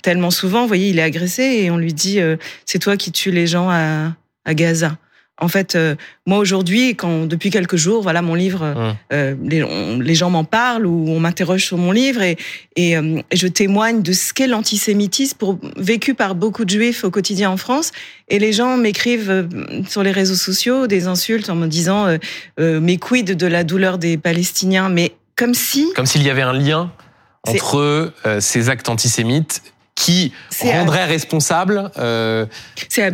tellement 0.01 0.31
souvent. 0.31 0.61
Vous 0.61 0.69
voyez, 0.69 0.89
il 0.89 0.99
est 0.99 1.03
agressé 1.03 1.43
et 1.43 1.69
on 1.69 1.77
lui 1.77 1.93
dit 1.93 2.19
c'est 2.65 2.79
toi 2.79 2.95
qui 2.95 3.11
tues 3.11 3.31
les 3.31 3.45
gens 3.45 3.69
à, 3.69 4.15
à 4.45 4.53
Gaza. 4.53 4.97
En 5.41 5.47
fait, 5.47 5.75
euh, 5.75 5.95
moi 6.27 6.37
aujourd'hui, 6.37 6.95
quand 6.95 7.25
depuis 7.25 7.49
quelques 7.49 7.75
jours, 7.75 8.03
voilà, 8.03 8.21
mon 8.21 8.35
livre, 8.35 8.61
hum. 8.61 8.95
euh, 9.11 9.35
les, 9.99 10.15
gens 10.15 10.29
m'en 10.29 10.43
parlent 10.43 10.85
ou 10.85 11.09
on 11.09 11.19
m'interroge 11.19 11.65
sur 11.65 11.77
mon 11.77 11.91
livre 11.91 12.21
et, 12.21 12.37
euh, 12.79 13.19
et, 13.31 13.35
je 13.35 13.47
témoigne 13.47 14.03
de 14.03 14.13
ce 14.13 14.31
qu'est 14.31 14.45
l'antisémitisme 14.45 15.37
pour, 15.37 15.57
vécu 15.75 16.13
par 16.13 16.35
beaucoup 16.35 16.65
de 16.65 16.69
juifs 16.69 17.03
au 17.03 17.09
quotidien 17.09 17.49
en 17.49 17.57
France. 17.57 17.91
Et 18.29 18.37
les 18.37 18.53
gens 18.53 18.77
m'écrivent 18.77 19.47
sur 19.87 20.03
les 20.03 20.11
réseaux 20.11 20.35
sociaux 20.35 20.85
des 20.85 21.07
insultes 21.07 21.49
en 21.49 21.55
me 21.55 21.67
disant 21.67 22.07
mais 22.57 22.97
quid 22.97 23.35
de 23.35 23.47
la 23.47 23.63
douleur 23.63 23.97
des 23.97 24.17
Palestiniens, 24.17 24.89
mais 24.89 25.13
comme 25.35 25.53
si 25.53 25.91
comme 25.95 26.05
s'il 26.05 26.23
y 26.23 26.29
avait 26.29 26.41
un 26.41 26.53
lien 26.53 26.91
entre 27.47 28.13
ces 28.39 28.69
actes 28.69 28.87
antisémites 28.87 29.61
qui 29.95 30.33
rendrait 30.61 31.05
responsable 31.05 31.91
euh, 31.97 32.45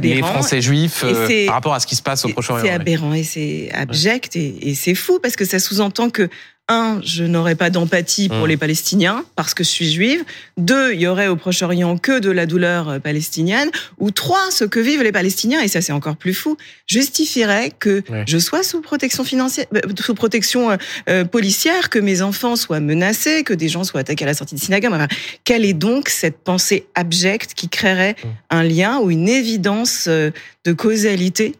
les 0.01 0.21
Français 0.21 0.61
juifs 0.61 1.03
euh, 1.03 1.45
par 1.45 1.55
rapport 1.55 1.73
à 1.73 1.79
ce 1.79 1.87
qui 1.87 1.95
se 1.95 2.01
passe 2.01 2.25
au 2.25 2.29
Proche-Orient. 2.29 2.63
C'est 2.63 2.71
aberrant 2.71 3.13
et 3.13 3.23
c'est 3.23 3.69
abject 3.73 4.35
et, 4.35 4.69
et 4.69 4.75
c'est 4.75 4.95
fou 4.95 5.19
parce 5.21 5.35
que 5.35 5.45
ça 5.45 5.59
sous-entend 5.59 6.09
que 6.09 6.29
un, 6.69 7.01
je 7.03 7.23
n'aurais 7.23 7.55
pas 7.55 7.69
d'empathie 7.69 8.29
pour 8.29 8.45
mmh. 8.45 8.47
les 8.47 8.57
Palestiniens 8.57 9.25
parce 9.35 9.53
que 9.53 9.63
je 9.63 9.69
suis 9.69 9.91
juive. 9.91 10.23
Deux, 10.57 10.93
il 10.93 11.01
y 11.01 11.07
aurait 11.07 11.27
au 11.27 11.35
Proche-Orient 11.35 11.97
que 11.97 12.19
de 12.19 12.29
la 12.29 12.45
douleur 12.45 12.89
euh, 12.89 12.99
palestinienne. 12.99 13.69
Ou 13.97 14.11
trois, 14.11 14.51
ce 14.51 14.63
que 14.63 14.79
vivent 14.79 15.03
les 15.03 15.11
Palestiniens, 15.11 15.61
et 15.61 15.67
ça 15.67 15.81
c'est 15.81 15.91
encore 15.91 16.15
plus 16.15 16.33
fou, 16.33 16.57
justifierait 16.87 17.71
que 17.77 18.03
je 18.27 18.37
sois 18.37 18.63
sous 18.63 18.81
protection 18.81 19.23
financière, 19.23 19.65
euh, 19.75 19.81
sous 19.99 20.13
protection 20.13 20.77
euh, 21.09 21.25
policière, 21.25 21.89
que 21.89 21.99
mes 21.99 22.21
enfants 22.21 22.55
soient 22.55 22.79
menacés, 22.79 23.43
que 23.43 23.53
des 23.53 23.67
gens 23.67 23.83
soient 23.83 24.01
attaqués 24.01 24.25
à 24.25 24.27
la 24.27 24.33
sortie 24.33 24.55
de 24.55 24.59
synagogue. 24.59 24.93
Enfin, 24.93 25.07
quelle 25.43 25.65
est 25.65 25.73
donc 25.73 26.09
cette 26.09 26.37
pensée 26.37 26.85
abjecte 26.93 27.53
qui 27.55 27.67
créerait 27.67 28.13
mmh. 28.13 28.27
un 28.51 28.63
lien 28.63 28.99
ou 28.99 29.09
une 29.09 29.27
évidence 29.27 30.07
de 30.07 30.73
causalité 30.73 31.55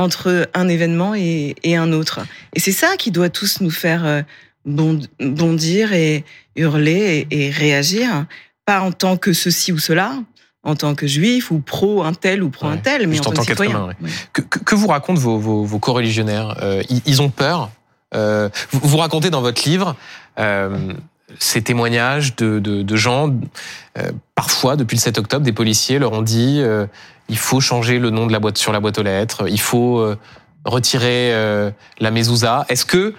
entre 0.00 0.48
un 0.54 0.68
événement 0.68 1.14
et, 1.14 1.54
un 1.76 1.92
autre. 1.92 2.20
Et 2.54 2.60
c'est 2.60 2.72
ça 2.72 2.96
qui 2.98 3.10
doit 3.10 3.28
tous 3.28 3.60
nous 3.60 3.70
faire 3.70 4.04
euh, 4.06 4.22
bondir 5.20 5.92
et 5.92 6.24
hurler 6.56 7.26
et, 7.30 7.50
réagir, 7.50 8.26
pas 8.64 8.80
en 8.80 8.92
tant 8.92 9.16
que 9.16 9.32
ceci 9.32 9.72
ou 9.72 9.78
cela, 9.78 10.14
en 10.62 10.74
tant 10.74 10.94
que 10.94 11.06
juif 11.06 11.50
ou 11.50 11.58
pro 11.60 12.02
un 12.02 12.12
tel 12.12 12.42
ou 12.42 12.50
pro 12.50 12.66
un 12.66 12.76
tel, 12.76 13.06
mais 13.06 13.18
en 13.20 13.22
tant 13.24 13.32
tant 13.32 13.42
que 13.42 13.48
citoyen. 13.48 13.70
humain, 13.72 13.86
Ouais. 14.00 14.10
Que, 14.32 14.42
que- 14.42 14.58
que 14.58 14.74
vous 14.74 14.88
racontent 14.88 15.20
vos, 15.20 15.38
vos, 15.38 15.64
vos 15.64 15.78
co-religionnaires 15.78 16.56
Euh, 16.62 16.82
ils, 16.90 17.02
ils 17.06 17.22
ont 17.22 17.30
peur. 17.30 17.70
Euh, 18.14 18.48
vous, 18.72 18.80
vous 18.88 18.96
racontez 18.98 19.30
dans 19.30 19.40
votre 19.40 19.66
livre 19.68 19.96
euh, 20.38 20.92
ces 21.38 21.62
témoignages 21.62 22.34
de, 22.36 22.58
de, 22.58 22.82
de 22.82 22.96
gens, 22.96 23.32
parfois 24.34 24.74
depuis 24.76 24.96
le 24.96 25.00
7 25.00 25.16
octobre, 25.18 25.44
des 25.44 25.52
policiers 25.52 25.98
leur 26.00 26.12
ont 26.12 26.22
dit 26.22 26.60
il 27.30 27.38
faut 27.38 27.60
changer 27.60 27.98
le 27.98 28.10
nom 28.10 28.26
de 28.26 28.32
la 28.32 28.40
boîte 28.40 28.58
sur 28.58 28.72
la 28.72 28.80
boîte 28.80 28.98
aux 28.98 29.02
lettres, 29.02 29.48
il 29.48 29.60
faut 29.60 30.00
euh, 30.00 30.18
retirer 30.64 31.32
euh, 31.32 31.70
la 31.98 32.10
mezouza. 32.10 32.66
Est-ce 32.68 32.84
que 32.84 33.14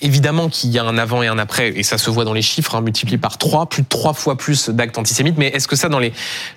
Évidemment 0.00 0.48
qu'il 0.48 0.70
y 0.70 0.78
a 0.78 0.84
un 0.84 0.96
avant 0.96 1.24
et 1.24 1.26
un 1.26 1.40
après, 1.40 1.70
et 1.70 1.82
ça 1.82 1.98
se 1.98 2.08
voit 2.08 2.24
dans 2.24 2.34
les 2.34 2.42
chiffres, 2.42 2.76
hein, 2.76 2.82
multiplié 2.82 3.18
par 3.18 3.36
trois, 3.36 3.68
plus 3.68 3.82
de 3.82 3.88
trois 3.88 4.12
fois 4.12 4.36
plus 4.36 4.70
d'actes 4.70 4.96
antisémites. 4.96 5.36
Mais 5.38 5.48
est-ce 5.48 5.66
que 5.66 5.74
ça, 5.74 5.88
dans 5.88 5.98
les, 5.98 6.12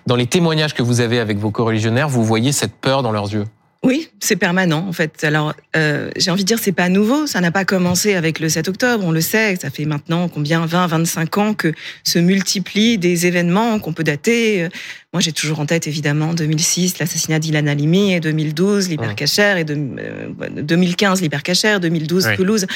dans 0.05 0.15
les 0.15 0.27
témoignages 0.27 0.75
que 0.75 0.83
vous 0.83 1.01
avez 1.01 1.19
avec 1.19 1.39
vos 1.39 1.49
co-religionnaires, 1.49 2.07
vous 2.07 2.23
voyez 2.23 2.51
cette 2.51 2.75
peur 2.75 3.01
dans 3.01 3.11
leurs 3.11 3.33
yeux? 3.33 3.45
Oui, 3.81 4.09
c'est 4.19 4.35
permanent 4.35 4.85
en 4.87 4.91
fait. 4.91 5.23
Alors, 5.23 5.53
euh, 5.77 6.11
j'ai 6.17 6.31
envie 6.31 6.43
de 6.43 6.47
dire, 6.47 6.59
c'est 6.59 6.73
pas 6.73 6.89
nouveau. 6.89 7.27
Ça 7.27 7.39
n'a 7.39 7.49
pas 7.49 7.63
commencé 7.63 8.13
avec 8.13 8.39
le 8.39 8.49
7 8.49 8.67
octobre. 8.67 9.05
On 9.07 9.11
le 9.11 9.21
sait. 9.21 9.55
Ça 9.55 9.69
fait 9.69 9.85
maintenant 9.85 10.27
combien? 10.27 10.65
20, 10.65 10.87
25 10.87 11.37
ans 11.37 11.53
que 11.53 11.73
se 12.03 12.19
multiplient 12.19 12.97
des 12.97 13.25
événements 13.25 13.79
qu'on 13.79 13.93
peut 13.93 14.03
dater. 14.03 14.67
Moi, 15.11 15.21
j'ai 15.21 15.31
toujours 15.31 15.59
en 15.59 15.65
tête 15.65 15.87
évidemment 15.87 16.35
2006, 16.35 16.99
l'assassinat 16.99 17.39
d'Ilan 17.39 17.65
Halimi, 17.65 18.13
et 18.13 18.19
2012, 18.19 18.89
l'hypercachère, 18.89 19.57
et 19.57 19.63
de, 19.63 19.73
euh, 19.73 20.29
2015, 20.61 21.21
l'hypercachère, 21.23 21.79
2012, 21.79 22.27
Ouais. 22.27 22.35
Toulouse. 22.35 22.67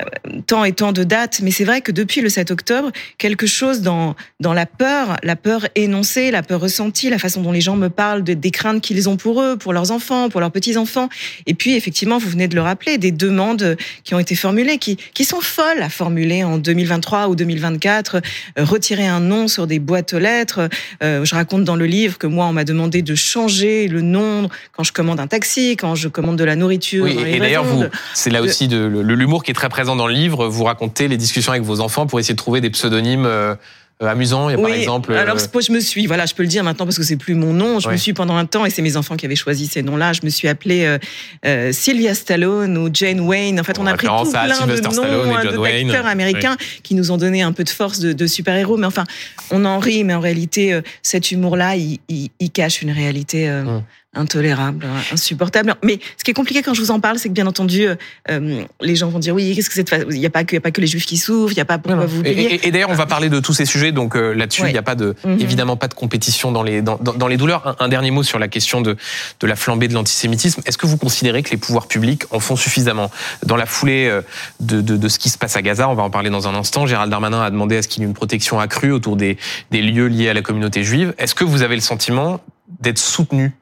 Euh, 0.00 0.04
tant 0.46 0.64
et 0.64 0.72
tant 0.72 0.92
de 0.92 1.04
dates. 1.04 1.40
Mais 1.42 1.50
c'est 1.50 1.64
vrai 1.64 1.82
que 1.82 1.92
depuis 1.92 2.22
le 2.22 2.30
7 2.30 2.50
octobre, 2.50 2.90
quelque 3.18 3.46
chose 3.46 3.82
dans 3.82 4.16
dans 4.40 4.54
la 4.54 4.64
peur, 4.64 5.18
la 5.22 5.36
peur 5.36 5.66
énoncée, 5.74 6.30
la 6.30 6.42
peur 6.42 6.60
ressentie, 6.60 7.10
la 7.10 7.18
façon 7.18 7.42
dont 7.42 7.52
les 7.52 7.60
gens 7.60 7.76
me 7.76 7.88
parlent 7.90 8.24
de, 8.24 8.32
des 8.32 8.50
craintes 8.50 8.80
qu'ils 8.80 9.10
ont 9.10 9.18
pour 9.18 9.42
eux, 9.42 9.58
pour 9.58 9.74
leurs 9.74 9.90
enfants, 9.90 10.30
pour 10.30 10.40
leurs 10.40 10.52
petits-enfants. 10.52 11.10
Et 11.46 11.52
puis, 11.52 11.74
effectivement, 11.76 12.16
vous 12.16 12.30
venez 12.30 12.48
de 12.48 12.54
le 12.54 12.62
rappeler, 12.62 12.96
des 12.96 13.12
demandes 13.12 13.76
qui 14.02 14.14
ont 14.14 14.18
été 14.18 14.34
formulées, 14.34 14.78
qui, 14.78 14.96
qui 15.12 15.26
sont 15.26 15.42
folles 15.42 15.82
à 15.82 15.90
formuler 15.90 16.42
en 16.42 16.56
2023 16.56 17.28
ou 17.28 17.36
2024. 17.36 18.16
Euh, 18.58 18.64
retirer 18.64 19.06
un 19.06 19.20
nom 19.20 19.46
sur 19.46 19.66
des 19.66 19.78
boîtes 19.78 20.14
aux 20.14 20.18
lettres. 20.18 20.70
Euh, 21.02 21.22
je 21.26 21.34
raconte 21.34 21.65
dans 21.66 21.76
le 21.76 21.84
livre 21.84 22.16
que 22.16 22.26
moi, 22.26 22.46
on 22.46 22.54
m'a 22.54 22.64
demandé 22.64 23.02
de 23.02 23.14
changer 23.14 23.86
le 23.88 24.00
nom 24.00 24.48
quand 24.72 24.82
je 24.84 24.92
commande 24.92 25.20
un 25.20 25.26
taxi, 25.26 25.76
quand 25.76 25.94
je 25.94 26.08
commande 26.08 26.36
de 26.38 26.44
la 26.44 26.56
nourriture. 26.56 27.04
Oui, 27.04 27.18
et 27.26 27.38
d'ailleurs, 27.38 27.64
vous, 27.64 27.84
c'est 28.14 28.30
là 28.30 28.40
aussi 28.40 28.68
de, 28.68 28.78
le- 28.78 29.02
l'humour 29.02 29.42
qui 29.44 29.50
est 29.50 29.54
très 29.54 29.68
présent 29.68 29.94
dans 29.96 30.06
le 30.06 30.14
livre. 30.14 30.48
Vous 30.48 30.64
racontez 30.64 31.08
les 31.08 31.18
discussions 31.18 31.52
avec 31.52 31.64
vos 31.64 31.80
enfants 31.80 32.06
pour 32.06 32.18
essayer 32.18 32.32
de 32.34 32.38
trouver 32.38 32.62
des 32.62 32.70
pseudonymes 32.70 33.26
euh, 33.26 33.54
euh, 34.02 34.06
amusants. 34.06 34.48
Il 34.50 34.52
y 34.52 34.54
a 34.54 34.58
par 34.62 34.70
exemple. 34.72 35.12
euh, 35.12 35.18
alors 35.20 35.38
je 35.60 35.72
me 35.72 35.80
suis, 35.80 36.06
voilà, 36.06 36.26
je 36.26 36.34
peux 36.34 36.42
le 36.42 36.48
dire 36.48 36.62
maintenant 36.64 36.84
parce 36.84 36.98
que 36.98 37.02
c'est 37.04 37.16
plus 37.16 37.34
mon 37.34 37.52
nom. 37.52 37.80
Je 37.80 37.86
Ouais. 37.86 37.92
me 37.94 37.98
suis 37.98 38.12
pendant 38.12 38.36
un 38.36 38.44
temps, 38.44 38.64
et 38.66 38.70
c'est 38.70 38.82
mes 38.82 38.96
enfants 38.96 39.16
qui 39.16 39.24
avaient 39.26 39.36
choisi 39.36 39.66
ces 39.66 39.82
noms-là. 39.82 40.12
Je 40.12 40.20
me 40.24 40.28
suis 40.30 40.48
appelée 40.48 40.98
euh, 41.46 41.72
Sylvia 41.72 42.14
Stallone 42.14 42.76
ou 42.78 42.90
Jane 42.92 43.20
Wayne. 43.20 43.58
En 43.60 43.64
fait, 43.64 43.78
on 43.78 43.86
a 43.86 43.94
pris 43.94 44.06
tout 44.06 44.30
plein 44.30 44.46
de 44.48 44.54
Sylvester 44.54 44.88
noms 44.96 45.34
hein, 45.34 45.44
d'acteurs 45.44 46.06
américains 46.06 46.56
qui 46.82 46.94
nous 46.94 47.10
ont 47.10 47.16
donné 47.16 47.42
un 47.42 47.52
peu 47.52 47.64
de 47.64 47.70
force 47.70 47.98
de, 48.00 48.12
de 48.12 48.26
super-héros. 48.26 48.76
Mais 48.76 48.86
enfin, 48.86 49.04
on 49.50 49.64
en 49.64 49.78
rit, 49.78 50.04
mais 50.04 50.14
en 50.14 50.20
réalité, 50.20 50.78
cet 51.02 51.30
humour-là, 51.30 51.76
il, 51.76 51.98
il- 52.08 52.30
il 52.40 52.50
cache 52.50 52.82
une 52.82 52.90
réalité. 52.90 53.48
euh, 53.48 53.62
Hum. 53.64 53.82
Intolérable, 54.16 54.86
insupportable. 55.12 55.74
Mais 55.82 55.98
ce 56.16 56.24
qui 56.24 56.30
est 56.30 56.34
compliqué 56.34 56.62
quand 56.62 56.74
je 56.74 56.80
vous 56.80 56.90
en 56.90 57.00
parle, 57.00 57.18
c'est 57.18 57.28
que 57.28 57.34
bien 57.34 57.46
entendu, 57.46 57.86
euh, 57.86 57.94
euh, 58.30 58.62
les 58.80 58.96
gens 58.96 59.08
vont 59.08 59.18
dire 59.18 59.34
oui, 59.34 59.54
qu'est-ce 59.54 59.68
que 59.70 59.74
c'est 59.74 59.86
Il 60.10 60.18
n'y 60.20 60.26
a 60.26 60.30
pas 60.30 60.44
que, 60.44 60.54
y 60.54 60.58
a 60.58 60.60
pas 60.60 60.70
que 60.70 60.80
les 60.80 60.86
juifs 60.86 61.06
qui 61.06 61.16
souffrent, 61.16 61.52
il 61.52 61.56
n'y 61.56 61.60
a 61.62 61.64
pas 61.66 61.78
pourquoi 61.78 62.06
vous 62.06 62.16
Et, 62.24 62.30
oubliez. 62.32 62.54
et- 62.54 62.68
et 62.68 62.70
d'ailleurs, 62.70 62.90
on 62.90 62.94
va 62.94 63.06
parler 63.06 63.28
de 63.28 63.40
tous 63.40 63.52
ces 63.52 63.64
sujets, 63.66 63.92
donc 63.92 64.16
euh, 64.16 64.32
là-dessus, 64.34 64.62
il 64.62 64.64
Ouais. 64.64 64.72
n'y 64.72 64.78
a 64.78 64.82
pas 64.82 64.94
de, 64.94 65.14
Mhm. 65.24 65.40
évidemment 65.40 65.76
pas 65.76 65.88
de 65.88 65.94
compétition 65.94 66.52
dans 66.52 66.62
les, 66.62 66.82
dans, 66.82 66.96
dans- 67.00 67.14
dans 67.14 67.28
les 67.28 67.36
douleurs. 67.36 67.66
Un, 67.66 67.84
un 67.84 67.88
dernier 67.88 68.10
mot 68.10 68.22
sur 68.22 68.38
la 68.38 68.48
question 68.48 68.80
de, 68.80 68.96
de 69.40 69.46
la 69.46 69.56
flambée 69.56 69.88
de 69.88 69.94
l'antisémitisme. 69.94 70.62
Est-ce 70.66 70.78
que 70.78 70.86
vous 70.86 70.96
considérez 70.96 71.42
que 71.42 71.50
les 71.50 71.56
pouvoirs 71.56 71.86
publics 71.88 72.22
en 72.30 72.40
font 72.40 72.56
suffisamment? 72.56 73.10
Dans 73.44 73.56
la 73.56 73.66
foulée 73.66 74.06
euh, 74.08 74.22
de, 74.60 74.80
de, 74.80 74.96
de 74.96 75.08
ce 75.08 75.18
qui 75.18 75.28
se 75.28 75.38
passe 75.38 75.56
à 75.56 75.62
Gaza, 75.62 75.88
on 75.88 75.94
va 75.94 76.02
en 76.02 76.10
parler 76.10 76.30
dans 76.30 76.48
un 76.48 76.54
instant, 76.54 76.86
Gérald 76.86 77.10
Darmanin 77.10 77.42
a 77.42 77.50
demandé 77.50 77.76
à 77.76 77.82
ce 77.82 77.88
qu'il 77.88 78.02
y 78.02 78.06
ait 78.06 78.08
une 78.08 78.14
protection 78.14 78.58
accrue 78.60 78.92
autour 78.92 79.16
des, 79.16 79.36
des 79.70 79.82
lieux 79.82 80.06
liés 80.08 80.28
à 80.28 80.34
la 80.34 80.42
communauté 80.42 80.82
juive. 80.84 81.14
Est-ce 81.18 81.34
que 81.34 81.44
vous 81.44 81.62
avez 81.62 81.74
le 81.74 81.80
sentiment 81.80 82.40
d'être 82.80 82.98
soutenu 82.98 83.52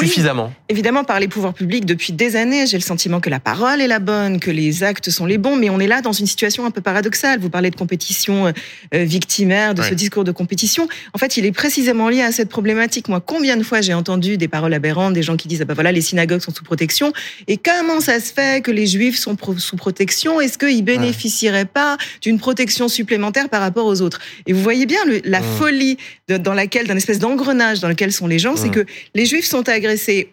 Oui. 0.00 0.06
suffisamment 0.08 0.52
Évidemment, 0.68 1.04
par 1.04 1.20
les 1.20 1.28
pouvoirs 1.28 1.52
publics, 1.54 1.84
depuis 1.84 2.12
des 2.12 2.36
années, 2.36 2.66
j'ai 2.66 2.78
le 2.78 2.82
sentiment 2.82 3.20
que 3.20 3.28
la 3.30 3.40
parole 3.40 3.80
est 3.80 3.86
la 3.86 3.98
bonne, 3.98 4.40
que 4.40 4.50
les 4.50 4.82
actes 4.84 5.10
sont 5.10 5.26
les 5.26 5.38
bons, 5.38 5.56
mais 5.56 5.68
on 5.70 5.78
est 5.80 5.86
là 5.86 6.00
dans 6.00 6.12
une 6.12 6.26
situation 6.26 6.64
un 6.64 6.70
peu 6.70 6.80
paradoxale. 6.80 7.38
Vous 7.40 7.50
parlez 7.50 7.70
de 7.70 7.76
compétition 7.76 8.46
euh, 8.46 8.52
euh, 8.94 9.04
victimaire, 9.04 9.74
de 9.74 9.82
ce 9.82 9.94
discours 9.94 10.24
de 10.24 10.32
compétition. 10.32 10.88
En 11.12 11.18
fait, 11.18 11.36
il 11.36 11.44
est 11.44 11.52
précisément 11.52 12.08
lié 12.08 12.22
à 12.22 12.32
cette 12.32 12.48
problématique. 12.48 13.08
Moi, 13.08 13.20
combien 13.20 13.56
de 13.56 13.62
fois 13.62 13.80
j'ai 13.82 13.92
entendu 13.94 14.36
des 14.38 14.48
paroles 14.48 14.72
aberrantes, 14.74 15.12
des 15.12 15.22
gens 15.22 15.36
qui 15.36 15.48
disent, 15.48 15.60
ah 15.62 15.64
ben 15.66 15.74
voilà, 15.74 15.92
les 15.92 16.00
synagogues 16.00 16.40
sont 16.40 16.54
sous 16.54 16.64
protection, 16.64 17.12
et 17.48 17.56
comment 17.58 18.00
ça 18.00 18.18
se 18.20 18.32
fait 18.32 18.62
que 18.62 18.70
les 18.70 18.86
juifs 18.86 19.18
sont 19.18 19.36
sous 19.58 19.76
protection? 19.76 20.40
Est-ce 20.40 20.56
qu'ils 20.58 20.82
bénéficieraient 20.84 21.64
pas 21.66 21.96
d'une 22.22 22.38
protection 22.38 22.88
supplémentaire 22.88 23.48
par 23.48 23.60
rapport 23.60 23.86
aux 23.86 24.00
autres? 24.00 24.20
Et 24.46 24.52
vous 24.52 24.62
voyez 24.62 24.86
bien 24.86 25.04
le- 25.06 25.20
la 25.24 25.40
Mm. 25.40 25.56
folie 25.58 25.96
de- 26.28 26.36
dans 26.38 26.54
laquelle, 26.54 26.86
d'un 26.86 26.96
espèce 26.96 27.18
d'engrenage 27.18 27.80
dans 27.80 27.88
lequel 27.88 28.12
sont 28.12 28.26
les 28.26 28.38
gens, 28.38 28.56
c'est 28.56 28.68
Mm. 28.68 28.72
que 28.72 28.86
les 29.14 29.26
juifs 29.26 29.44
sont 29.46 29.68
agressés, 29.68 29.81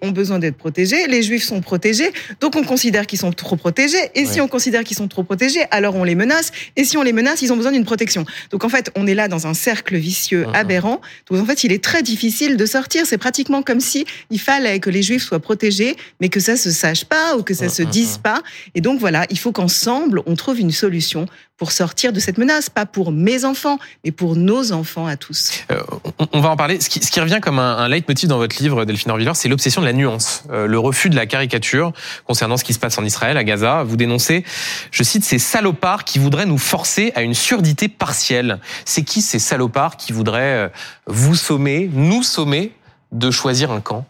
ont 0.02 0.12
besoin 0.12 0.40
d'être 0.40 0.58
protégés, 0.58 1.08
les 1.08 1.24
juifs 1.24 1.44
sont 1.44 1.62
protégés, 1.62 2.12
donc 2.40 2.56
on 2.56 2.64
considère 2.64 3.08
qu'ils 3.08 3.20
sont 3.20 3.32
trop 3.32 3.56
protégés, 3.56 3.98
et 4.16 4.26
si 4.26 4.42
on 4.42 4.48
considère 4.48 4.84
qu'ils 4.84 4.98
sont 4.98 5.08
trop 5.08 5.24
protégés, 5.24 5.64
alors 5.72 5.96
on 5.96 6.04
les 6.04 6.16
menace, 6.16 6.52
et 6.76 6.84
si 6.84 6.98
on 6.98 7.02
les 7.04 7.14
menace, 7.14 7.42
ils 7.42 7.52
ont 7.54 7.58
besoin 7.58 7.72
d'une 7.72 7.86
protection. 7.86 8.26
Donc 8.52 8.64
en 8.64 8.70
fait, 8.70 8.92
on 8.96 9.08
est 9.08 9.16
là 9.16 9.28
dans 9.28 9.48
un 9.48 9.54
cercle 9.54 9.96
vicieux 9.98 10.46
Mhm. 10.48 10.56
aberrant, 10.56 11.02
donc 11.30 11.40
en 11.42 11.46
fait, 11.46 11.64
il 11.64 11.72
est 11.72 11.84
très 11.84 12.02
difficile 12.04 12.58
de 12.58 12.66
sortir, 12.66 13.06
c'est 13.06 13.18
pratiquement 13.18 13.62
comme 13.62 13.80
si 13.80 14.06
il 14.30 14.40
fallait 14.40 14.80
que 14.80 14.90
les 14.90 15.02
juifs 15.04 15.24
soient 15.24 15.40
protégés, 15.40 15.96
mais 16.20 16.30
que 16.30 16.40
ça 16.40 16.56
se 16.56 16.72
sache 16.72 17.06
pas, 17.06 17.36
ou 17.38 17.44
que 17.44 17.54
ça 17.54 17.70
se 17.70 17.82
Mhm. 17.84 17.90
dise 17.90 18.18
pas, 18.18 18.42
et 18.76 18.82
donc 18.82 19.00
voilà, 19.00 19.26
il 19.30 19.40
faut 19.40 19.52
qu'ensemble, 19.52 20.22
on 20.26 20.36
trouve 20.36 20.60
une 20.60 20.72
solution 20.72 21.26
pour 21.58 21.74
sortir 21.74 22.14
de 22.14 22.22
cette 22.22 22.38
menace, 22.38 22.70
pas 22.70 22.86
pour 22.86 23.12
mes 23.12 23.44
enfants, 23.44 23.80
mais 24.06 24.12
pour 24.12 24.38
nos 24.38 24.72
enfants 24.72 25.06
à 25.08 25.18
tous. 25.18 25.52
Euh, 25.72 25.82
on, 26.18 26.28
on 26.32 26.40
va 26.40 26.52
en 26.52 26.56
parler. 26.56 26.80
Ce 26.80 26.88
qui, 26.88 27.04
ce 27.04 27.12
qui 27.12 27.20
revient 27.20 27.40
comme 27.42 27.60
un, 27.60 27.76
un 27.80 27.90
leitmotiv 27.90 28.30
dans 28.30 28.38
votre 28.38 28.62
livre, 28.64 28.86
Delphine 28.86 29.12
Orvilleur, 29.12 29.36
c'est 29.40 29.48
l'obsession 29.48 29.80
de 29.82 29.86
la 29.86 29.94
nuance, 29.94 30.44
euh, 30.52 30.68
le 30.68 30.78
refus 30.78 31.10
de 31.10 31.16
la 31.16 31.26
caricature 31.26 31.94
concernant 32.26 32.58
ce 32.58 32.66
qui 32.66 32.74
se 32.74 32.80
passe 32.80 32.98
en 32.98 33.06
Israël, 33.06 33.38
à 33.38 33.44
Gaza. 33.46 33.84
Vous 33.84 33.96
dénoncez, 33.96 34.44
je 34.92 35.02
cite, 35.04 35.24
ces 35.24 35.40
salopards 35.40 36.04
qui 36.04 36.20
voudraient 36.20 36.46
nous 36.46 36.58
forcer 36.58 37.14
à 37.16 37.22
une 37.22 37.34
surdité 37.34 37.88
partielle. 37.88 38.60
C'est 38.84 39.04
qui 39.04 39.22
ces 39.22 39.40
salopards 39.40 39.96
qui 39.96 40.12
voudraient 40.12 40.66
euh, 40.66 40.70
vous 41.08 41.36
sommer, 41.36 41.90
nous 41.94 42.22
sommer 42.22 42.74
de 43.14 43.32
choisir 43.32 43.72
un 43.72 43.80
camp? 43.80 44.06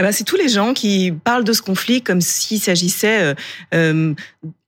Eh 0.00 0.02
ben, 0.02 0.12
c'est 0.12 0.24
tous 0.24 0.36
les 0.36 0.48
gens 0.48 0.72
qui 0.72 1.12
parlent 1.12 1.44
de 1.44 1.52
ce 1.52 1.60
conflit 1.60 2.00
comme 2.00 2.22
s'il 2.22 2.58
s'agissait 2.58 3.20
euh, 3.20 3.34
euh, 3.74 4.14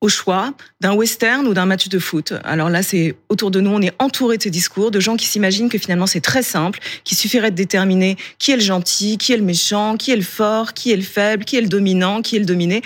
au 0.03 0.09
choix 0.11 0.53
d'un 0.83 0.93
western 0.93 1.47
ou 1.47 1.55
d'un 1.55 1.65
match 1.65 1.89
de 1.89 1.99
foot. 1.99 2.35
Alors 2.45 2.69
là, 2.69 2.83
c'est 2.83 3.15
autour 3.31 3.51
de 3.51 3.59
nous, 3.63 3.71
on 3.71 3.81
est 3.81 3.95
entouré 3.99 4.37
de 4.37 4.43
ces 4.43 4.51
discours, 4.51 4.91
de 4.91 5.01
gens 5.01 5.17
qui 5.17 5.27
s'imaginent 5.27 5.71
que 5.71 5.79
finalement 5.79 6.07
c'est 6.07 6.21
très 6.21 6.43
simple, 6.43 6.81
qu'il 7.05 7.17
suffirait 7.17 7.51
de 7.51 7.57
déterminer 7.57 8.19
qui 8.39 8.53
est 8.53 8.57
le 8.57 8.63
gentil, 8.63 9.17
qui 9.17 9.33
est 9.33 9.39
le 9.39 9.43
méchant, 9.43 9.97
qui 9.97 10.11
est 10.11 10.17
le 10.17 10.23
fort, 10.23 10.75
qui 10.75 10.93
est 10.93 10.97
le 10.97 11.03
faible, 11.03 11.47
qui 11.47 11.57
est 11.57 11.63
le 11.63 11.69
dominant, 11.69 12.21
qui 12.21 12.37
est 12.37 12.41
le 12.41 12.45
dominé. 12.45 12.83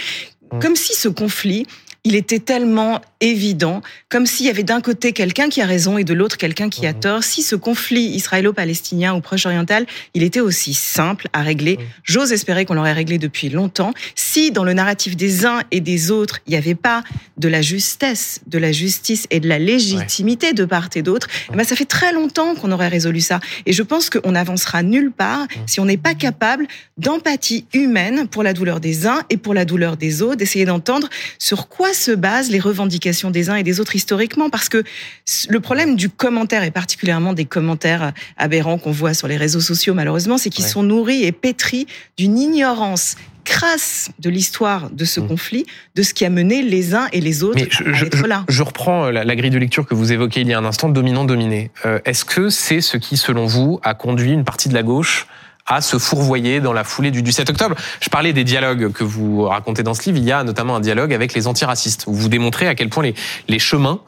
Mm. 0.52 0.60
Comme 0.60 0.76
si 0.76 0.94
ce 0.94 1.08
conflit, 1.08 1.66
il 2.04 2.14
était 2.14 2.38
tellement 2.38 3.00
évident, 3.20 3.80
comme 4.08 4.26
s'il 4.26 4.46
y 4.46 4.50
avait 4.50 4.62
d'un 4.62 4.80
côté 4.80 5.12
quelqu'un 5.12 5.48
qui 5.48 5.60
a 5.62 5.66
raison 5.66 5.96
et 5.98 6.04
de 6.04 6.12
l'autre 6.14 6.36
quelqu'un 6.36 6.68
qui 6.68 6.86
a 6.86 6.92
Mhm. 6.92 7.00
tort. 7.00 7.24
Si 7.24 7.42
ce 7.42 7.56
conflit 7.56 8.04
israélo-palestinien 8.10 9.14
ou 9.14 9.20
proche-oriental, 9.20 9.86
il 10.14 10.22
était 10.22 10.40
aussi 10.40 10.74
simple 10.74 11.28
à 11.32 11.42
régler, 11.42 11.78
j'ose 12.02 12.32
espérer 12.32 12.64
qu'on 12.66 12.74
l'aurait 12.74 12.92
réglé 12.92 13.18
depuis 13.18 13.48
longtemps. 13.48 13.92
Si 14.14 14.50
dans 14.50 14.64
le 14.64 14.74
narratif 14.74 15.16
des 15.16 15.46
uns 15.46 15.60
et 15.70 15.80
des 15.80 16.10
autres, 16.10 16.40
il 16.46 16.50
n'y 16.50 16.56
avait 16.56 16.74
pas 16.74 17.02
de 17.38 17.48
la 17.48 17.62
justesse, 17.62 18.40
de 18.46 18.58
la 18.58 18.72
justice 18.72 19.26
et 19.30 19.40
de 19.40 19.48
la 19.48 19.58
légitimité 19.58 20.52
de 20.52 20.64
part 20.64 20.88
et 20.94 21.02
d'autre, 21.02 21.26
eh 21.52 21.56
ben 21.56 21.64
ça 21.64 21.74
fait 21.76 21.84
très 21.86 22.12
longtemps 22.12 22.54
qu'on 22.54 22.70
aurait 22.72 22.88
résolu 22.88 23.20
ça. 23.20 23.40
Et 23.64 23.72
je 23.72 23.82
pense 23.82 24.10
qu'on 24.10 24.32
n'avancera 24.32 24.82
nulle 24.82 25.10
part 25.10 25.46
si 25.66 25.80
on 25.80 25.84
n'est 25.86 25.96
pas 25.96 26.14
capable 26.14 26.66
d'empathie 26.98 27.64
humaine 27.72 28.28
pour 28.28 28.42
la 28.42 28.52
douleur 28.52 28.80
des 28.80 29.06
uns 29.06 29.22
et 29.30 29.36
pour 29.38 29.54
la 29.54 29.64
douleur 29.64 29.96
des 29.96 30.20
autres, 30.22 30.36
d'essayer 30.36 30.64
d'entendre 30.66 31.08
sur 31.38 31.68
quoi 31.68 31.92
se 31.94 32.10
basent 32.10 32.50
les 32.50 32.60
revendications 32.60 33.05
des 33.30 33.50
uns 33.50 33.56
et 33.56 33.62
des 33.62 33.80
autres 33.80 33.94
historiquement, 33.96 34.50
parce 34.50 34.68
que 34.68 34.82
le 35.48 35.60
problème 35.60 35.96
du 35.96 36.08
commentaire, 36.08 36.62
et 36.64 36.70
particulièrement 36.70 37.32
des 37.32 37.44
commentaires 37.44 38.12
aberrants 38.36 38.78
qu'on 38.78 38.90
voit 38.92 39.14
sur 39.14 39.28
les 39.28 39.36
réseaux 39.36 39.60
sociaux, 39.60 39.94
malheureusement, 39.94 40.38
c'est 40.38 40.50
qu'ils 40.50 40.64
Ouais. 40.64 40.70
sont 40.70 40.82
nourris 40.82 41.24
et 41.24 41.32
pétris 41.32 41.86
d'une 42.18 42.38
ignorance 42.38 43.16
crasse 43.44 44.10
de 44.18 44.28
l'histoire 44.28 44.90
de 44.90 45.04
ce 45.04 45.20
Mm. 45.20 45.28
conflit, 45.28 45.66
de 45.94 46.02
ce 46.02 46.12
qui 46.14 46.24
a 46.24 46.30
mené 46.30 46.62
les 46.62 46.94
uns 46.94 47.06
et 47.12 47.20
les 47.20 47.44
autres 47.44 47.54
Mais 47.60 47.68
je, 47.70 47.84
à 47.84 47.92
je- 47.92 48.04
être 48.06 48.26
là. 48.26 48.44
je 48.48 48.62
reprends 48.64 49.08
la, 49.10 49.22
la 49.22 49.36
grille 49.36 49.50
de 49.50 49.58
lecture 49.58 49.86
que 49.86 49.94
vous 49.94 50.10
évoquez 50.12 50.40
il 50.40 50.48
y 50.48 50.52
a 50.52 50.58
un 50.58 50.64
instant, 50.64 50.88
dominant-dominé. 50.88 51.70
Euh, 51.84 52.00
Est-ce 52.04 52.24
que 52.24 52.50
c'est 52.50 52.80
ce 52.80 52.96
qui, 52.96 53.16
selon 53.16 53.46
vous, 53.46 53.78
a 53.84 53.94
conduit 53.94 54.32
une 54.32 54.42
partie 54.44 54.68
de 54.68 54.74
la 54.74 54.82
gauche 54.82 55.28
à 55.66 55.80
se 55.80 55.98
fourvoyer 55.98 56.60
dans 56.60 56.72
la 56.72 56.84
foulée 56.84 57.10
du, 57.10 57.22
du 57.22 57.32
7 57.32 57.50
octobre 57.50 57.74
Je 58.00 58.08
parlais 58.08 58.32
des 58.32 58.44
dialogues 58.44 58.92
que 58.92 59.04
vous 59.04 59.42
racontez 59.42 59.82
dans 59.82 59.94
ce 59.94 60.02
livre. 60.04 60.18
Il 60.18 60.24
y 60.24 60.32
a 60.32 60.44
notamment 60.44 60.76
un 60.76 60.80
dialogue 60.80 61.12
avec 61.12 61.34
les 61.34 61.46
antiracistes, 61.46 62.04
où 62.06 62.14
vous 62.14 62.28
démontrez 62.28 62.68
à 62.68 62.74
quel 62.74 62.88
point 62.88 63.02
les, 63.02 63.14
les 63.48 63.58
chemins 63.58 64.00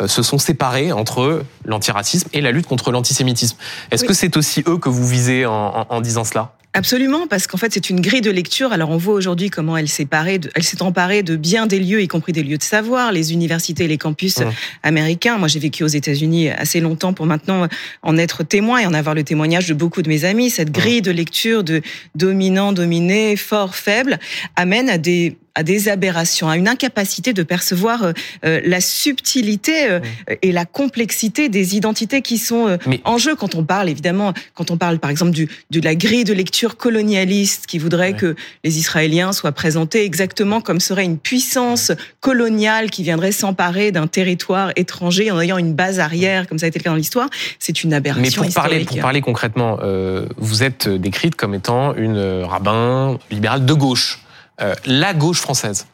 euh, 0.00 0.08
se 0.08 0.22
sont 0.24 0.38
séparés 0.38 0.90
entre 0.90 1.44
l'antiracisme 1.64 2.28
et 2.32 2.40
la 2.40 2.50
lutte 2.50 2.66
contre 2.66 2.90
l'antisémitisme. 2.90 3.56
Est-ce 3.92 4.02
Oui. 4.02 4.08
que 4.08 4.14
c'est 4.14 4.36
aussi 4.36 4.64
eux 4.66 4.78
que 4.78 4.88
vous 4.88 5.06
visez 5.06 5.46
en, 5.46 5.52
en- 5.52 5.86
en 5.88 6.00
disant 6.00 6.24
cela? 6.24 6.53
Absolument, 6.76 7.28
parce 7.28 7.46
qu'en 7.46 7.56
fait, 7.56 7.72
c'est 7.72 7.88
une 7.88 8.00
grille 8.00 8.20
de 8.20 8.32
lecture. 8.32 8.72
Alors, 8.72 8.90
on 8.90 8.96
voit 8.96 9.14
aujourd'hui 9.14 9.48
comment 9.48 9.76
elle 9.76 9.88
s'est 9.88 10.06
parée 10.06 10.38
de- 10.40 10.50
elle 10.56 10.64
s'est 10.64 10.82
emparée 10.82 11.22
de 11.22 11.36
bien 11.36 11.66
des 11.68 11.78
lieux, 11.78 12.02
y 12.02 12.08
compris 12.08 12.32
des 12.32 12.42
lieux 12.42 12.58
de 12.58 12.64
savoir, 12.64 13.12
les 13.12 13.32
universités, 13.32 13.86
les 13.86 13.96
campus 13.96 14.38
Mmh. 14.40 14.50
américains. 14.82 15.38
Moi, 15.38 15.46
j'ai 15.46 15.60
vécu 15.60 15.84
aux 15.84 15.88
États-Unis 15.88 16.50
assez 16.50 16.80
longtemps 16.80 17.12
pour 17.12 17.26
maintenant 17.26 17.68
en 18.02 18.18
être 18.18 18.42
témoin 18.42 18.80
et 18.80 18.86
en 18.86 18.92
avoir 18.94 19.14
le 19.14 19.22
témoignage 19.22 19.68
de 19.68 19.74
beaucoup 19.74 20.02
de 20.02 20.08
mes 20.08 20.24
amis. 20.24 20.50
Cette 20.50 20.72
grille 20.72 21.00
de 21.00 21.12
lecture 21.12 21.62
de 21.62 21.80
dominant, 22.16 22.72
dominé, 22.72 23.36
fort, 23.36 23.76
faible, 23.76 24.18
amène 24.56 24.90
à 24.90 24.98
des 24.98 25.36
à 25.54 25.62
des 25.62 25.88
aberrations, 25.88 26.48
à 26.48 26.56
une 26.56 26.68
incapacité 26.68 27.32
de 27.32 27.42
percevoir 27.42 28.02
euh, 28.02 28.12
euh, 28.44 28.60
la 28.64 28.80
subtilité 28.80 29.88
euh, 29.88 30.00
et 30.42 30.52
la 30.52 30.64
complexité 30.64 31.48
des 31.48 31.76
identités 31.76 32.22
qui 32.22 32.38
sont 32.38 32.68
euh, 32.68 32.76
Mais- 32.86 33.00
en 33.04 33.18
jeu. 33.18 33.34
Quand 33.36 33.54
on 33.54 33.64
parle 33.64 33.88
évidemment 33.88 34.32
quand 34.54 34.70
on 34.70 34.76
parle 34.76 34.98
par 34.98 35.10
exemple 35.10 35.32
du 35.32 35.48
de 35.70 35.80
la 35.80 35.94
grille 35.94 36.24
de 36.24 36.32
lecture 36.32 36.76
colonialiste 36.76 37.66
qui 37.66 37.78
voudrait 37.78 38.14
que 38.14 38.34
les 38.64 38.78
Israéliens 38.78 39.32
soient 39.32 39.52
présentés 39.52 40.04
exactement 40.04 40.60
comme 40.60 40.80
serait 40.80 41.04
une 41.04 41.18
puissance 41.18 41.92
coloniale 42.20 42.90
qui 42.90 43.02
viendrait 43.02 43.32
s'emparer 43.32 43.92
d'un 43.92 44.06
territoire 44.06 44.72
étranger 44.76 45.30
en 45.30 45.40
ayant 45.40 45.58
une 45.58 45.74
base 45.74 46.00
arrière 46.00 46.46
comme 46.48 46.58
ça 46.58 46.66
a 46.66 46.68
été 46.68 46.78
le 46.78 46.84
cas 46.84 46.90
dans 46.90 46.96
l'histoire, 46.96 47.28
c'est 47.58 47.84
une 47.84 47.90
Mais 47.90 47.96
aberration 47.96 48.42
pour 48.42 48.54
parler, 48.54 48.84
pour 48.84 48.98
parler 48.98 49.20
concrètement, 49.20 49.78
euh, 49.82 50.26
vous 50.36 50.62
êtes 50.62 50.88
décrite 50.88 51.34
comme 51.36 51.54
étant 51.54 51.94
une 51.94 52.16
euh, 52.16 52.46
rabbin 52.46 53.18
libérale 53.30 53.64
de 53.64 53.74
gauche. 53.74 54.20
Euh, 54.60 54.74
la 54.86 55.14
gauche 55.14 55.40
française, 55.40 55.86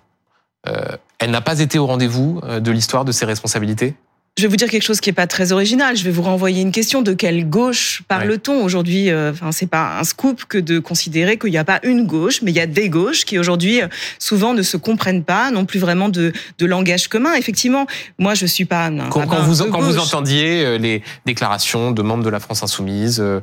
euh, 0.66 0.96
elle 1.18 1.30
n'a 1.30 1.40
pas 1.40 1.60
été 1.60 1.78
au 1.78 1.86
rendez-vous 1.86 2.40
euh, 2.44 2.60
de 2.60 2.70
l'histoire 2.70 3.04
de 3.06 3.12
ses 3.12 3.24
responsabilités 3.24 3.94
Je 4.36 4.42
vais 4.42 4.48
vous 4.48 4.56
dire 4.56 4.68
quelque 4.68 4.82
chose 4.82 5.00
qui 5.00 5.08
est 5.08 5.14
pas 5.14 5.26
très 5.26 5.52
original. 5.52 5.96
Je 5.96 6.04
vais 6.04 6.10
vous 6.10 6.22
renvoyer 6.22 6.60
une 6.60 6.72
question 6.72 7.00
de 7.00 7.14
quelle 7.14 7.48
gauche 7.48 8.02
parle-t-on 8.06 8.62
aujourd'hui 8.62 9.10
Enfin, 9.12 9.50
c'est 9.52 9.66
pas 9.66 9.98
un 9.98 10.04
scoop 10.04 10.44
que 10.44 10.58
de 10.58 10.78
considérer 10.78 11.38
qu'il 11.38 11.50
n'y 11.50 11.58
a 11.58 11.64
pas 11.64 11.80
une 11.82 12.06
gauche, 12.06 12.42
mais 12.42 12.50
il 12.50 12.56
y 12.56 12.60
a 12.60 12.66
des 12.66 12.90
gauches 12.90 13.24
qui 13.24 13.38
aujourd'hui 13.38 13.80
souvent 14.18 14.52
ne 14.52 14.62
se 14.62 14.76
comprennent 14.76 15.24
pas, 15.24 15.50
n'ont 15.50 15.64
plus 15.64 15.78
vraiment 15.78 16.10
de, 16.10 16.32
de 16.58 16.66
langage 16.66 17.08
commun. 17.08 17.32
Effectivement, 17.34 17.86
moi 18.18 18.34
je 18.34 18.44
suis 18.44 18.66
pas 18.66 18.86
un 18.86 19.08
Quand, 19.08 19.24
vous, 19.42 19.64
quand 19.70 19.98
entendiez 19.98 20.78
les 20.78 21.02
déclarations 21.24 21.92
de 21.92 22.02
membres 22.02 22.24
de 22.24 22.30
la 22.30 22.40
France 22.40 22.62
insoumise 22.62 23.20
euh, 23.20 23.40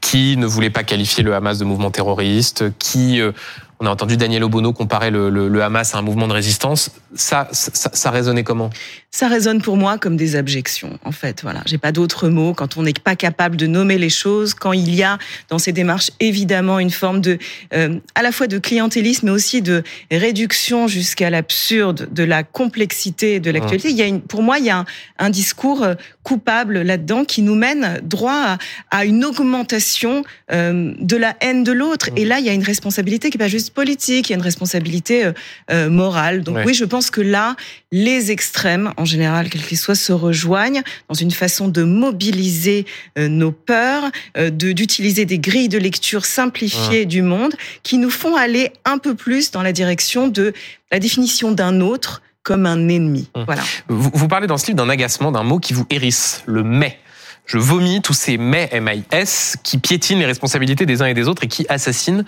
qui 0.00 0.36
ne 0.36 0.46
voulaient 0.46 0.70
pas 0.70 0.84
qualifier 0.84 1.22
le 1.22 1.34
Hamas 1.34 1.58
de 1.58 1.64
mouvement 1.64 1.90
terroriste, 1.90 2.64
qui 2.78 3.20
euh, 3.20 3.32
on 3.80 3.86
a 3.86 3.90
entendu 3.90 4.16
Daniel 4.16 4.42
Obono 4.44 4.72
comparer 4.72 5.10
le, 5.10 5.30
le- 5.30 5.48
le 5.48 5.62
Hamas 5.62 5.94
à 5.94 5.98
un 5.98 6.02
mouvement 6.02 6.26
de 6.28 6.32
résistance, 6.32 6.90
ça, 7.14 7.48
ça, 7.52 7.90
ça 7.92 8.10
résonnait 8.10 8.44
comment? 8.44 8.70
Ça 9.10 9.28
résonne 9.28 9.62
pour 9.62 9.76
moi 9.76 9.98
comme 9.98 10.16
des 10.16 10.36
abjections, 10.36 10.98
en 11.04 11.12
fait. 11.12 11.42
Voilà, 11.42 11.62
j'ai 11.66 11.78
pas 11.78 11.92
d'autres 11.92 12.28
mots. 12.28 12.54
Quand 12.54 12.76
on 12.76 12.82
n'est 12.82 12.92
pas 12.92 13.16
capable 13.16 13.56
de 13.56 13.66
nommer 13.66 13.96
les 13.96 14.10
choses, 14.10 14.52
quand 14.54 14.72
il 14.72 14.94
y 14.94 15.02
a 15.02 15.18
dans 15.48 15.58
ces 15.58 15.72
démarches 15.72 16.10
évidemment 16.20 16.78
une 16.78 16.90
forme 16.90 17.20
de, 17.20 17.38
euh, 17.72 17.98
à 18.14 18.22
la 18.22 18.32
fois 18.32 18.46
de 18.48 18.58
clientélisme, 18.58 19.26
mais 19.26 19.32
aussi 19.32 19.62
de 19.62 19.82
réduction 20.10 20.88
jusqu'à 20.88 21.30
l'absurde 21.30 22.08
de 22.12 22.24
la 22.24 22.42
complexité 22.42 23.40
de 23.40 23.50
l'actualité. 23.50 23.90
Il 23.90 23.96
y 23.96 24.02
a 24.02 24.06
une, 24.06 24.20
pour 24.20 24.42
moi, 24.42 24.58
il 24.58 24.64
y 24.66 24.70
a 24.70 24.78
un, 24.78 24.84
un 25.18 25.30
discours 25.30 25.82
euh, 25.82 25.94
coupable 26.28 26.82
là-dedans 26.82 27.24
qui 27.24 27.40
nous 27.40 27.54
mène 27.54 28.00
droit 28.02 28.34
à, 28.34 28.58
à 28.90 29.06
une 29.06 29.24
augmentation 29.24 30.24
euh, 30.52 30.92
de 31.00 31.16
la 31.16 31.34
haine 31.40 31.64
de 31.64 31.72
l'autre. 31.72 32.10
Et 32.16 32.26
là, 32.26 32.38
il 32.38 32.44
y 32.44 32.50
a 32.50 32.52
une 32.52 32.62
responsabilité 32.62 33.30
qui 33.30 33.38
est 33.38 33.44
pas 33.46 33.48
juste 33.48 33.70
politique, 33.70 34.28
il 34.28 34.32
y 34.32 34.34
a 34.34 34.36
une 34.36 34.42
responsabilité 34.42 35.24
euh, 35.24 35.32
euh, 35.70 35.88
morale. 35.88 36.42
Donc 36.42 36.56
Ouais. 36.56 36.64
oui, 36.66 36.74
je 36.74 36.84
pense 36.84 37.08
que 37.10 37.22
là, 37.22 37.56
les 37.92 38.30
extrêmes, 38.30 38.92
en 38.98 39.06
général, 39.06 39.48
quels 39.48 39.62
qu'ils 39.62 39.78
soient, 39.78 39.94
se 39.94 40.12
rejoignent 40.12 40.82
dans 41.08 41.14
une 41.14 41.30
façon 41.30 41.68
de 41.68 41.82
mobiliser 41.82 42.84
euh, 43.18 43.28
nos 43.28 43.52
peurs, 43.52 44.04
de 44.36 44.72
d'utiliser 44.72 45.24
des 45.24 45.38
grilles 45.38 45.70
de 45.70 45.78
lecture 45.78 46.26
simplifiées 46.26 47.06
du 47.06 47.22
monde, 47.22 47.54
qui 47.82 47.96
nous 47.96 48.10
font 48.10 48.36
aller 48.36 48.70
un 48.84 48.98
peu 48.98 49.14
plus 49.14 49.50
dans 49.50 49.62
la 49.62 49.72
direction 49.72 50.28
de 50.28 50.52
la 50.92 50.98
définition 50.98 51.52
d'un 51.52 51.80
autre 51.80 52.20
comme 52.48 52.64
un 52.64 52.88
ennemi. 52.88 53.28
Hum. 53.34 53.44
Voilà. 53.44 53.62
vous, 53.88 54.10
vous 54.14 54.26
parlez 54.26 54.46
dans 54.46 54.56
ce 54.56 54.68
livre 54.68 54.78
d'un 54.78 54.88
agacement, 54.88 55.30
d'un 55.30 55.42
mot 55.42 55.58
qui 55.58 55.74
vous 55.74 55.84
hérisse, 55.90 56.42
le 56.46 56.62
mais. 56.62 56.98
Je 57.44 57.58
vomis 57.58 58.00
tous 58.00 58.14
ces 58.14 58.38
mais 58.38 58.70
MIS 58.72 59.56
qui 59.62 59.76
piétinent 59.76 60.18
les 60.18 60.26
responsabilités 60.26 60.86
des 60.86 61.02
uns 61.02 61.06
et 61.06 61.14
des 61.14 61.28
autres 61.28 61.44
et 61.44 61.48
qui 61.48 61.66
assassinent 61.68 62.24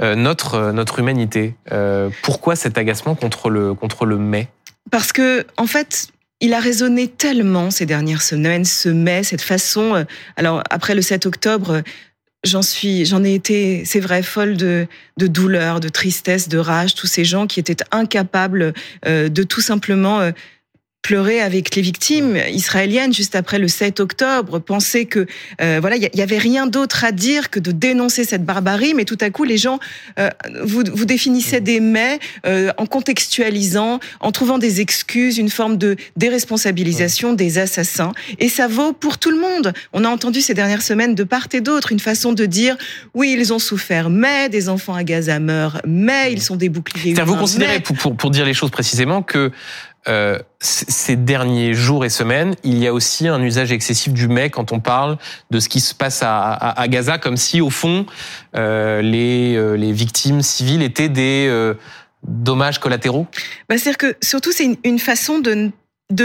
euh, 0.00 0.14
notre 0.14 0.54
euh, 0.54 0.72
notre 0.72 1.00
humanité. 1.00 1.56
Euh, 1.72 2.08
pourquoi 2.22 2.54
cet 2.54 2.78
agacement 2.78 3.16
contre 3.16 3.50
le 3.50 3.74
contre 3.74 4.06
le 4.06 4.16
mais? 4.16 4.46
Parce 4.92 5.12
que, 5.12 5.44
en 5.56 5.66
fait, 5.66 6.08
il 6.40 6.54
a 6.54 6.60
résonné 6.60 7.08
tellement 7.08 7.72
ces 7.72 7.86
dernières 7.86 8.22
semaines, 8.22 8.64
ce 8.64 8.88
mai, 8.88 9.24
cette 9.24 9.42
façon. 9.42 10.04
Alors, 10.36 10.62
après 10.70 10.94
le 10.94 11.02
7 11.02 11.26
octobre, 11.26 11.82
j'en 12.44 12.62
suis, 12.62 13.04
j'en 13.04 13.24
ai 13.24 13.34
été, 13.34 13.84
c'est 13.84 14.00
vrai, 14.00 14.22
folle 14.22 14.56
de, 14.56 14.86
de 15.16 15.26
douleur, 15.26 15.80
de 15.80 15.88
tristesse, 15.88 16.48
de 16.48 16.58
rage. 16.58 16.94
Tous 16.94 17.06
ces 17.06 17.24
gens 17.24 17.46
qui 17.46 17.60
étaient 17.60 17.82
incapables 17.90 18.74
euh, 19.06 19.28
de 19.28 19.42
tout 19.42 19.60
simplement 19.60 20.20
euh, 20.20 20.30
pleurer 21.04 21.40
avec 21.42 21.76
les 21.76 21.82
victimes 21.82 22.38
israéliennes 22.50 23.12
juste 23.12 23.36
après 23.36 23.58
le 23.58 23.68
7 23.68 24.00
octobre, 24.00 24.58
penser 24.58 25.04
que 25.04 25.26
euh, 25.60 25.76
voilà, 25.78 25.96
il 25.96 26.02
y, 26.02 26.18
y 26.18 26.22
avait 26.22 26.38
rien 26.38 26.66
d'autre 26.66 27.04
à 27.04 27.12
dire 27.12 27.50
que 27.50 27.60
de 27.60 27.72
dénoncer 27.72 28.24
cette 28.24 28.44
barbarie, 28.44 28.94
mais 28.94 29.04
tout 29.04 29.18
à 29.20 29.28
coup 29.28 29.44
les 29.44 29.58
gens 29.58 29.78
euh, 30.18 30.30
vous, 30.64 30.82
vous 30.92 31.04
définissaient 31.04 31.60
des 31.60 31.78
mais 31.78 32.18
euh, 32.46 32.72
en 32.78 32.86
contextualisant, 32.86 34.00
en 34.20 34.32
trouvant 34.32 34.56
des 34.56 34.80
excuses, 34.80 35.36
une 35.36 35.50
forme 35.50 35.76
de 35.76 35.96
déresponsabilisation 36.16 37.34
des 37.34 37.58
assassins, 37.58 38.12
et 38.38 38.48
ça 38.48 38.66
vaut 38.66 38.94
pour 38.94 39.18
tout 39.18 39.30
le 39.30 39.38
monde. 39.38 39.74
On 39.92 40.04
a 40.04 40.08
entendu 40.08 40.40
ces 40.40 40.54
dernières 40.54 40.82
semaines 40.82 41.14
de 41.14 41.24
part 41.24 41.48
et 41.52 41.60
d'autre 41.60 41.92
une 41.92 42.00
façon 42.00 42.32
de 42.32 42.46
dire 42.46 42.78
oui, 43.12 43.36
ils 43.38 43.52
ont 43.52 43.58
souffert, 43.58 44.08
mais 44.08 44.48
des 44.48 44.70
enfants 44.70 44.94
à 44.94 45.04
Gaza 45.04 45.38
meurent, 45.38 45.82
mais 45.86 46.32
ils 46.32 46.40
sont 46.40 46.56
des 46.56 46.70
boucliers. 46.70 47.12
Vous 47.12 47.36
considérez, 47.36 47.74
mais- 47.74 47.80
pour, 47.80 47.96
pour, 47.96 48.16
pour 48.16 48.30
dire 48.30 48.46
les 48.46 48.54
choses 48.54 48.70
précisément, 48.70 49.22
que 49.22 49.52
euh, 50.06 50.38
ces 50.60 51.16
derniers 51.16 51.72
jours 51.72 52.04
et 52.04 52.10
semaines, 52.10 52.54
il 52.62 52.78
y 52.78 52.86
a 52.86 52.92
aussi 52.92 53.26
un 53.28 53.40
usage 53.42 53.72
excessif 53.72 54.12
du 54.12 54.28
mais 54.28 54.50
quand 54.50 54.72
on 54.72 54.80
parle 54.80 55.16
de 55.50 55.60
ce 55.60 55.68
qui 55.68 55.80
se 55.80 55.94
passe 55.94 56.20
à, 56.22 56.86
Gaza, 56.88 57.18
comme 57.18 57.36
si, 57.36 57.60
au 57.60 57.70
fond, 57.70 58.04
euh, 58.54 59.00
les, 59.00 59.56
euh, 59.56 59.74
les 59.74 59.92
victimes 59.92 60.42
civiles 60.42 60.82
étaient 60.82 61.08
des 61.08 61.72
dommages 62.22 62.80
collatéraux? 62.80 63.26
Bah, 63.68 63.78
C'est-à-dire 63.78 63.98
que 63.98 64.16
surtout 64.22 64.52
c'est 64.52 64.78
une, 64.84 64.98
façon 64.98 65.38
de, 65.38 65.70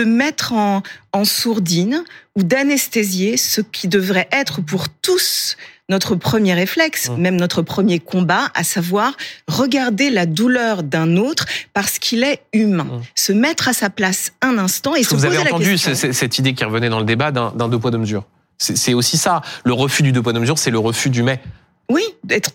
mettre 0.04 0.54
en 0.54 1.24
sourdine 1.26 2.04
ou 2.36 2.44
d'anesthésier 2.44 3.38
ce 3.38 3.62
qui 3.62 3.88
devrait 3.88 4.28
être 4.32 4.62
pour 4.62 4.89
tous 4.89 5.56
notre 5.89 6.15
premier 6.15 6.54
réflexe, 6.54 7.10
Mmh. 7.10 7.17
même 7.17 7.36
notre 7.36 7.62
premier 7.62 7.99
combat, 7.99 8.49
à 8.54 8.63
savoir 8.63 9.13
regarder 9.47 10.10
la 10.10 10.25
douleur 10.25 10.84
d'un 10.84 11.17
autre 11.17 11.45
parce 11.73 11.99
qu'il 11.99 12.23
est 12.23 12.41
humain, 12.54 12.86
Mmh. 12.86 13.02
se 13.15 13.32
mettre 13.34 13.67
à 13.67 13.73
sa 13.73 13.89
place 13.89 14.32
un 14.41 14.58
instant 14.58 14.95
et 14.95 15.04
se 15.04 15.10
vous 15.10 15.15
poser 15.15 15.28
avez 15.28 15.36
la 15.38 15.41
entendu 15.56 15.71
question. 15.71 15.95
c- 15.95 16.08
c- 16.08 16.13
cette 16.13 16.38
idée 16.39 16.54
qui 16.54 16.63
revenait 16.63 16.89
dans 16.89 16.99
le 16.99 17.06
débat 17.06 17.32
d'un 17.32 17.52
deux 17.67 17.80
poids 17.80 17.91
deux 17.91 17.97
mesures 17.97 18.25
C'est 18.58 18.93
aussi 18.93 19.17
ça. 19.17 19.41
Le 19.63 19.73
refus 19.73 20.04
du 20.04 20.12
deux 20.12 20.21
poids 20.21 20.34
deux 20.34 20.39
mesures, 20.41 20.58
c'est 20.60 20.71
le 20.71 20.80
refus 20.80 21.10
du 21.10 21.23
mais. 21.23 21.39
Oui, 21.89 22.04
d'être 22.23 22.52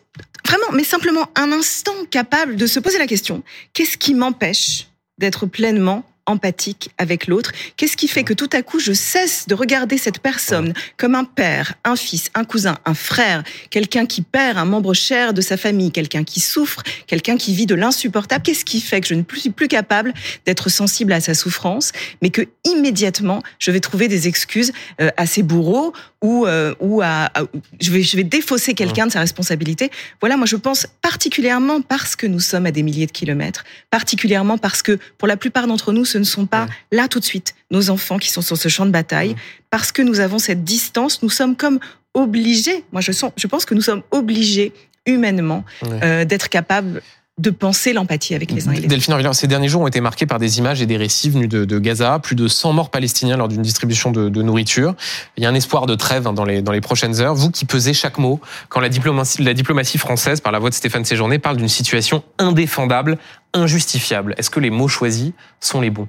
vraiment, 0.47 0.67
mais 0.73 0.85
simplement 0.85 1.29
un 1.35 1.51
instant 1.51 1.95
capable 2.11 2.57
de 2.57 2.67
se 2.67 2.79
poser 2.79 2.99
la 2.99 3.07
question 3.07 3.43
qu'est-ce 3.73 3.97
qui 3.97 4.15
m'empêche 4.15 4.87
d'être 5.19 5.47
pleinement 5.47 6.05
empathique 6.27 6.91
avec 6.99 7.27
l'autre. 7.27 7.53
Qu'est-ce 7.77 7.97
qui 7.97 8.09
fait 8.09 8.25
que 8.25 8.33
tout 8.33 8.49
à 8.53 8.63
coup 8.63 8.79
je 8.81 8.93
cesse 8.93 9.47
de 9.47 9.55
regarder 9.55 9.99
cette 9.99 10.21
personne 10.21 10.73
comme 10.97 11.15
un 11.15 11.25
père, 11.25 11.75
un 11.85 11.97
fils, 11.97 12.31
un 12.35 12.45
cousin, 12.45 12.79
un 12.87 12.95
frère, 12.95 13.43
quelqu'un 13.71 14.07
qui 14.07 14.23
perd 14.23 14.59
un 14.59 14.65
membre 14.65 14.95
cher 14.95 15.35
de 15.35 15.41
sa 15.41 15.57
famille, 15.57 15.91
quelqu'un 15.91 16.25
qui 16.25 16.41
souffre, 16.41 16.83
quelqu'un 17.07 17.37
qui 17.37 17.55
vit 17.55 17.67
de 17.67 17.75
l'insupportable? 17.75 18.43
Qu'est-ce 18.43 18.65
qui 18.65 18.81
fait 18.81 19.01
que 19.01 19.07
je 19.07 19.15
ne 19.15 19.23
suis 19.37 19.51
plus 19.51 19.69
capable 19.69 20.15
d'être 20.47 20.69
sensible 20.71 21.13
à 21.13 21.21
sa 21.21 21.35
souffrance, 21.35 21.93
mais 22.23 22.31
que 22.31 22.43
immédiatement 22.65 23.43
je 23.59 23.71
vais 23.71 23.81
trouver 23.81 24.09
des 24.09 24.29
excuses 24.29 24.73
euh, 25.01 25.11
à 25.17 25.27
ses 25.27 25.43
bourreaux 25.43 25.93
ou 26.23 26.47
euh, 26.47 26.75
ou 26.81 27.03
à, 27.03 27.31
à- 27.35 27.45
je 27.81 27.91
vais 27.91 28.03
je 28.03 28.17
vais 28.17 28.25
défausser 28.25 28.75
quelqu'un 28.75 29.07
de 29.07 29.13
sa 29.13 29.21
responsabilité? 29.21 29.91
Voilà, 30.21 30.37
moi 30.37 30.47
je 30.47 30.57
pense 30.57 30.87
particulièrement 31.03 31.83
parce 31.83 32.17
que 32.17 32.27
nous 32.27 32.41
sommes 32.41 32.67
à 32.67 32.71
des 32.71 32.83
milliers 32.83 33.07
de 33.07 33.13
kilomètres, 33.13 33.65
particulièrement 33.91 34.57
parce 34.59 34.83
que 34.83 34.99
pour 35.19 35.29
la 35.29 35.37
plupart 35.37 35.67
d'entre 35.67 35.93
nous, 35.93 36.05
ce 36.15 36.19
ne 36.19 36.25
sont 36.25 36.47
pas 36.47 36.65
Ouais. 36.67 36.99
là 36.99 37.09
tout 37.09 37.19
de 37.21 37.25
suite 37.25 37.55
nos 37.71 37.91
enfants 37.91 38.19
qui 38.19 38.31
sont 38.31 38.41
sur 38.43 38.57
ce 38.57 38.69
champ 38.69 38.87
de 38.87 38.93
bataille, 38.93 39.31
Ouais. 39.31 39.37
parce 39.71 39.91
que 39.91 40.01
nous 40.03 40.21
avons 40.21 40.39
cette 40.39 40.63
distance, 40.65 41.23
nous 41.23 41.31
sommes 41.31 41.57
comme 41.57 41.79
obligés. 42.15 42.85
Moi 42.93 43.01
je 43.01 43.11
sens, 43.13 43.33
je 43.37 43.47
pense 43.49 43.65
que 43.65 43.75
nous 43.75 43.81
sommes 43.83 44.03
obligés 44.13 44.73
humainement 45.07 45.65
Ouais. 45.83 46.01
euh, 46.05 46.25
d'être 46.25 46.49
capables 46.49 47.03
de 47.37 47.51
penser 47.51 47.93
l'empathie 47.93 48.35
avec 48.35 48.53
les 48.53 48.69
uns 48.69 48.73
et 48.73 48.75
les 48.77 48.81
autres. 48.83 48.89
Delphine 48.89 49.13
Orvillard, 49.15 49.35
ces 49.35 49.49
derniers 49.49 49.69
jours 49.69 49.83
ont 49.83 49.89
été 49.89 50.01
marqués 50.01 50.25
par 50.25 50.39
des 50.39 50.59
images 50.59 50.81
et 50.81 50.87
des 50.87 50.97
récits 50.97 51.31
venus 51.31 51.49
de, 51.49 51.79
Gaza. 51.79 52.21
Plus 52.21 52.37
de 52.37 52.47
100 52.47 52.73
morts 52.73 52.91
palestiniens 52.91 53.37
lors 53.37 53.49
d'une 53.49 53.63
distribution 53.63 54.13
de, 54.13 54.43
nourriture. 54.43 54.95
Il 55.37 55.43
y 55.43 55.47
a 55.47 55.49
un 55.49 55.55
espoir 55.55 55.87
de 55.87 55.97
trêve 55.97 56.23
dans, 56.23 56.45
les, 56.45 56.63
dans 56.63 56.73
les 56.73 56.81
prochaines 56.81 57.21
heures. 57.21 57.35
Vous 57.35 57.51
qui 57.51 57.65
pesez 57.65 57.93
chaque 57.93 58.19
mot, 58.19 58.41
quand 58.69 58.81
la 58.81 58.89
diplomatie, 58.89 59.43
la 59.43 59.55
diplomatie 59.55 59.99
française, 59.99 60.41
par 60.41 60.53
la 60.53 60.61
voix 60.61 60.71
de 60.71 60.75
Stéphane 60.75 61.05
Séjourné, 61.05 61.41
parle 61.41 61.57
d'une 61.57 61.69
situation 61.69 62.23
indéfendable, 62.39 63.19
injustifiable, 63.53 64.35
est-ce 64.37 64.51
que 64.51 64.61
les 64.61 64.71
mots 64.71 64.89
choisis 64.89 65.33
sont 65.61 65.81
les 65.81 65.91
bons? 65.91 66.09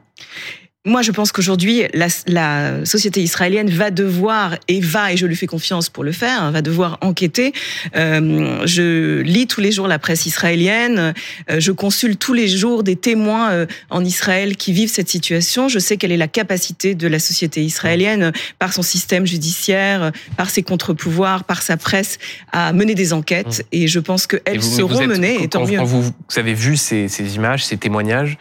Moi, 0.85 1.01
je 1.01 1.11
pense 1.11 1.31
qu'aujourd'hui, 1.31 1.83
la, 1.93 2.07
la, 2.27 2.85
société 2.85 3.21
israélienne 3.21 3.69
va 3.69 3.89
devoir, 3.89 4.55
et 4.67 4.79
va, 4.79 5.11
et 5.11 5.17
je 5.17 5.25
lui 5.25 5.35
fais 5.35 5.47
confiance 5.47 5.89
pour 5.89 6.03
le 6.03 6.11
faire, 6.11 6.43
hein, 6.43 6.51
va 6.51 6.61
devoir 6.61 6.99
enquêter. 7.01 7.53
Euh, 7.95 8.61
je 8.65 9.21
lis 9.21 9.47
tous 9.47 9.61
les 9.61 9.71
jours 9.71 9.87
la 9.87 9.97
presse 9.97 10.27
israélienne, 10.27 11.13
euh, 11.49 11.59
je 11.59 11.71
consulte 11.71 12.19
tous 12.19 12.33
les 12.33 12.47
jours 12.47 12.83
des 12.83 12.95
témoins 12.95 13.51
euh, 13.51 13.65
en 13.89 14.05
Israël 14.05 14.55
qui 14.55 14.73
vivent 14.73 14.91
cette 14.91 15.09
situation. 15.09 15.67
Je 15.69 15.79
sais 15.79 15.97
quelle 15.97 16.11
est 16.11 16.17
la 16.17 16.27
capacité 16.27 16.93
de 16.93 17.07
la 17.07 17.19
société 17.19 17.63
israélienne, 17.63 18.31
par 18.59 18.71
son 18.71 18.83
système 18.83 19.25
judiciaire, 19.25 20.11
par 20.37 20.51
ses 20.51 20.61
contre-pouvoirs, 20.61 21.45
par 21.45 21.63
sa 21.63 21.77
presse, 21.77 22.19
à 22.51 22.73
mener 22.73 22.93
des 22.93 23.11
enquêtes. 23.11 23.59
Mmh. 23.59 23.75
Et 23.75 23.87
je 23.87 23.99
pense 23.99 24.27
qu'elles 24.27 24.63
seront 24.63 25.07
menées, 25.07 25.41
et 25.41 25.47
tant 25.47 25.65
mieux. 25.65 25.79
Quand 25.79 25.85
vous, 25.85 26.03
vous 26.03 26.39
avez 26.39 26.53
vu 26.53 26.77
ces, 26.77 27.07
ces 27.07 27.35
images, 27.35 27.65
ces 27.65 27.77
témoignages, 27.77 28.37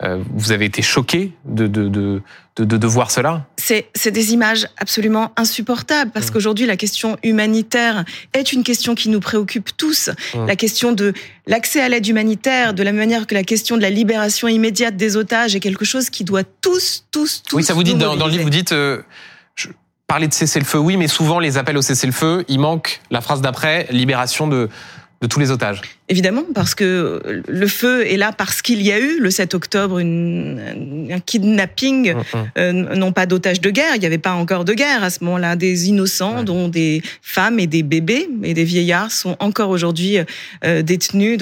vous 0.00 0.52
avez 0.52 0.64
été 0.64 0.80
choqué 0.80 1.32
de, 1.44 1.66
de, 1.66 1.88
de, 1.88 2.20
de, 2.64 2.86
voir 2.86 3.10
cela? 3.10 3.46
C'est 3.56 4.10
des 4.10 4.32
images 4.32 4.68
absolument 4.76 5.32
insupportables 5.36 6.12
parce 6.12 6.28
mmh. 6.28 6.32
qu'aujourd'hui, 6.32 6.66
la 6.66 6.76
question 6.76 7.16
humanitaire 7.24 8.04
est 8.32 8.52
une 8.52 8.62
question 8.62 8.94
qui 8.94 9.08
nous 9.08 9.20
préoccupe 9.20 9.76
tous. 9.76 10.10
Mmh. 10.34 10.46
La 10.46 10.56
question 10.56 10.92
de 10.92 11.12
l'accès 11.46 11.80
à 11.80 11.88
l'aide 11.88 12.06
humanitaire, 12.06 12.74
de 12.74 12.82
la 12.82 12.92
manière 12.92 13.26
que 13.26 13.34
la 13.34 13.42
question 13.42 13.76
de 13.76 13.82
la 13.82 13.90
libération 13.90 14.46
immédiate 14.46 14.96
des 14.96 15.16
otages 15.16 15.56
est 15.56 15.60
quelque 15.60 15.84
chose 15.84 16.10
qui 16.10 16.22
doit 16.22 16.44
tous, 16.44 17.04
tous, 17.10 17.42
tous. 17.48 17.56
Oui, 17.56 17.64
ça 17.64 17.74
vous 17.74 17.82
dit 17.82 17.94
dans, 17.94 18.16
dans, 18.16 18.26
le 18.26 18.32
livre, 18.32 18.44
vous 18.44 18.50
dites. 18.50 18.72
Euh, 18.72 19.02
je... 19.56 19.68
Parler 20.06 20.26
de 20.26 20.32
cessez-le-feu, 20.32 20.78
oui, 20.78 20.96
mais 20.96 21.06
souvent 21.06 21.38
les 21.38 21.58
appels 21.58 21.76
au 21.76 21.82
cessez-le-feu, 21.82 22.44
il 22.48 22.60
manque 22.60 23.02
la 23.10 23.20
phrase 23.20 23.42
d'après, 23.42 23.86
libération 23.90 24.48
de, 24.48 24.70
de 25.20 25.26
tous 25.26 25.38
les 25.38 25.50
otages. 25.50 25.82
Évidemment, 26.08 26.44
parce 26.54 26.74
que 26.74 27.42
le 27.46 27.66
feu 27.66 28.06
est 28.06 28.16
là 28.16 28.32
parce 28.32 28.62
qu'il 28.62 28.82
y 28.82 28.92
a 28.92 28.98
eu 28.98 29.20
le 29.20 29.30
7 29.30 29.54
octobre 29.54 29.98
une, 29.98 31.08
un 31.10 31.20
kidnapping, 31.20 32.14
mm, 32.14 32.18
mm. 32.18 32.50
euh, 32.58 32.72
non 32.72 33.12
pas 33.12 33.26
d'otages 33.26 33.60
de 33.60 33.70
guerre, 33.70 33.94
il 33.94 34.00
n'y 34.00 34.06
avait 34.06 34.18
pas 34.18 34.32
encore 34.32 34.64
de 34.64 34.72
guerre 34.72 35.02
à 35.02 35.10
ce 35.10 35.22
moment-là, 35.24 35.56
des 35.56 35.88
innocents, 35.88 36.42
dont 36.44 36.68
des 36.68 37.02
femmes 37.20 37.58
et 37.58 37.66
des 37.66 37.82
bébés 37.82 38.28
et 38.42 38.54
des 38.54 38.64
vieillards 38.64 39.10
sont 39.10 39.36
encore 39.38 39.70
aujourd'hui 39.70 40.18
euh, 40.64 40.82
détenus, 40.82 41.38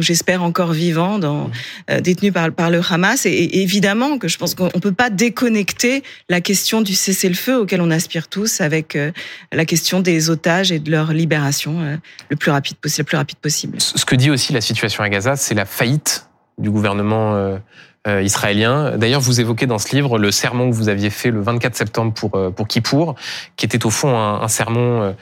j'espère 0.00 0.42
encore 0.42 0.72
vivants, 0.72 1.18
dans, 1.18 1.48
mm. 1.48 1.52
euh, 1.90 2.00
détenus 2.00 2.32
par, 2.32 2.50
par 2.52 2.70
le 2.70 2.80
Hamas. 2.88 3.26
Et, 3.26 3.30
et 3.30 3.62
évidemment 3.62 4.18
que 4.18 4.28
je 4.28 4.38
pense 4.38 4.54
qu'on 4.54 4.66
ne 4.66 4.80
peut 4.80 4.92
pas 4.92 5.10
déconnecter 5.10 6.02
la 6.28 6.40
question 6.40 6.82
du 6.82 6.94
cessez-le-feu 6.94 7.58
auquel 7.58 7.80
on 7.80 7.90
aspire 7.90 8.28
tous 8.28 8.60
avec 8.60 8.96
euh, 8.96 9.10
la 9.52 9.64
question 9.64 10.00
des 10.00 10.30
otages 10.30 10.72
et 10.72 10.78
de 10.78 10.90
leur 10.90 11.12
libération 11.12 11.80
euh, 11.80 11.96
le 12.30 12.36
plus 12.36 12.50
rapide 12.50 12.76
le 12.82 13.04
plus 13.04 13.16
rapide 13.16 13.38
possible 13.38 13.78
ce 13.94 14.04
que 14.04 14.14
dit 14.14 14.30
aussi 14.30 14.52
la 14.52 14.60
situation 14.60 15.02
à 15.02 15.08
Gaza, 15.08 15.36
c'est 15.36 15.54
la 15.54 15.64
faillite 15.64 16.26
du 16.58 16.70
gouvernement 16.70 17.34
euh, 17.34 17.58
euh, 18.06 18.22
israélien. 18.22 18.96
D'ailleurs, 18.96 19.20
vous 19.20 19.40
évoquez 19.40 19.66
dans 19.66 19.78
ce 19.78 19.94
livre 19.94 20.18
le 20.18 20.30
sermon 20.30 20.70
que 20.70 20.74
vous 20.74 20.88
aviez 20.88 21.10
fait 21.10 21.30
le 21.30 21.40
24 21.40 21.74
septembre 21.74 22.12
pour 22.12 22.34
euh, 22.34 22.50
pour 22.50 22.68
Kippour, 22.68 23.14
qui 23.56 23.64
était 23.64 23.84
au 23.86 23.90
fond 23.90 24.16
un, 24.16 24.42
un 24.42 24.48
sermon 24.48 25.02
euh, 25.02 25.12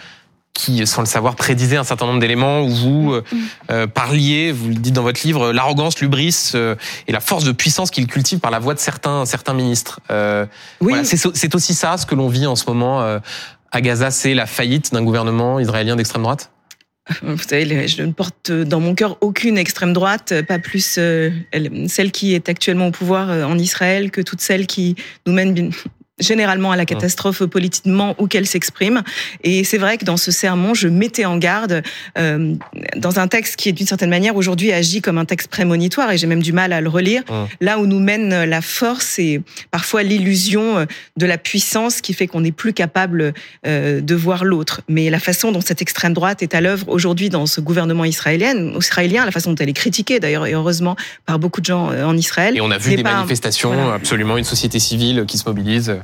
qui, 0.53 0.87
sans 0.87 1.03
le 1.03 1.07
savoir, 1.07 1.37
prédisait 1.37 1.77
un 1.77 1.85
certain 1.85 2.07
nombre 2.07 2.21
d'éléments 2.21 2.63
où 2.63 2.69
vous 2.69 3.13
mm. 3.13 3.23
euh, 3.71 3.87
parliez, 3.87 4.53
vous 4.53 4.69
le 4.69 4.75
dites 4.75 4.95
dans 4.95 5.03
votre 5.03 5.25
livre, 5.25 5.53
l'arrogance, 5.53 6.01
l'ubris 6.01 6.53
euh, 6.55 6.75
et 7.07 7.13
la 7.13 7.21
force 7.21 7.45
de 7.45 7.53
puissance 7.53 7.91
qu'il 7.91 8.07
cultive 8.07 8.41
par 8.41 8.51
la 8.51 8.59
voix 8.59 8.75
de 8.75 8.79
certains 8.79 9.25
certains 9.25 9.55
ministres. 9.55 10.01
Euh, 10.11 10.47
oui. 10.81 10.93
Voilà, 10.93 11.05
c'est 11.05 11.55
aussi 11.55 11.75
ça 11.75 11.97
ce 11.97 12.05
que 12.05 12.15
l'on 12.15 12.29
vit 12.29 12.47
en 12.47 12.57
ce 12.57 12.65
moment 12.67 13.01
à 13.73 13.81
Gaza, 13.81 14.11
c'est 14.11 14.35
la 14.35 14.47
faillite 14.47 14.93
d'un 14.93 15.03
gouvernement 15.03 15.61
israélien 15.61 15.97
d'extrême 15.97 16.23
droite? 16.23 16.51
Vous 17.23 17.39
savez, 17.39 17.89
je 17.89 18.03
ne 18.03 18.13
porte 18.13 18.53
dans 18.53 18.81
mon 18.81 18.95
cœur 18.95 19.19
aucune 19.21 19.59
extrême 19.59 19.93
droite, 19.93 20.35
pas 20.47 20.59
plus 20.59 20.97
euh, 20.99 21.31
celle 21.89 22.13
qui 22.13 22.35
est 22.35 22.49
actuellement 22.49 22.89
au 22.89 22.91
pouvoir 22.91 23.31
euh, 23.31 23.45
en 23.45 23.59
Israël 23.59 24.11
que 24.11 24.21
toutes 24.21 24.41
celles 24.41 24.67
qui 24.67 24.97
nous 25.27 25.33
mènent 25.33 25.73
généralement 26.21 26.73
à 26.73 26.77
la 26.77 26.85
catastrophe 26.85 27.45
politiquement 27.45 28.15
où 28.19 28.27
qu'elle 28.27 28.47
s'exprime. 28.47 29.03
Et 29.43 29.65
c'est 29.65 29.79
vrai 29.79 29.99
que 29.99 30.05
dans 30.05 30.17
ce 30.17 30.31
sermon, 30.31 30.75
je 30.75 30.89
mettais 30.89 31.25
en 31.25 31.39
garde 31.39 31.83
euh, 32.19 32.55
dans 32.97 33.19
un 33.19 33.29
texte 33.29 33.57
qui 33.57 33.69
est 33.69 33.73
d'une 33.73 33.87
certaine 33.87 34.11
manière 34.11 34.37
aujourd'hui 34.37 34.73
agi 34.73 35.01
comme 35.01 35.19
un 35.19 35.25
texte 35.25 35.49
prémonitoire 35.49 36.11
et 36.13 36.19
j'ai 36.19 36.27
même 36.27 36.43
du 36.43 36.53
mal 36.53 36.73
à 36.73 36.81
le 36.81 36.89
relire. 36.89 37.23
Là 37.61 37.79
où 37.79 37.87
nous 37.87 38.01
mène 38.01 38.45
la 38.45 38.61
force 38.61 39.19
et 39.19 39.41
parfois 39.71 40.03
l'illusion 40.03 40.87
de 41.17 41.27
la 41.27 41.39
puissance 41.39 42.01
qui 42.01 42.15
fait 42.15 42.27
qu'on 42.27 42.41
n'est 42.41 42.53
plus 42.53 42.73
capable 42.73 43.33
euh, 43.67 44.01
de 44.01 44.15
voir 44.15 44.45
l'autre. 44.45 44.83
Mais 44.89 45.11
la 45.11 45.19
façon 45.19 45.53
dont 45.53 45.61
cette 45.61 45.83
extrême 45.83 46.13
droite 46.13 46.43
est 46.43 46.55
à 46.55 46.61
l'œuvre 46.61 46.89
aujourd'hui 46.89 47.29
dans 47.29 47.47
ce 47.47 47.61
gouvernement 47.61 48.05
israélien, 48.05 48.73
israélien, 48.79 49.25
la 49.25 49.31
façon 49.31 49.51
dont 49.51 49.57
elle 49.57 49.69
est 49.69 49.75
critiquée 49.75 50.21
d'ailleurs 50.21 50.47
et 50.47 50.53
heureusement 50.53 50.97
par 51.27 51.39
beaucoup 51.39 51.61
de 51.61 51.67
gens 51.67 51.91
euh, 51.91 52.05
en 52.05 52.17
Israël. 52.17 52.57
Et 52.57 52.61
on 52.61 52.71
a 52.71 52.79
vu 52.79 52.97
des 52.97 53.03
pas, 53.03 53.15
manifestations, 53.15 53.73
voilà. 53.73 53.95
absolument 53.95 54.37
une 54.37 54.45
société 54.45 54.79
civile 54.79 55.25
qui 55.27 55.39
se 55.39 55.49
mobilise 55.49 55.97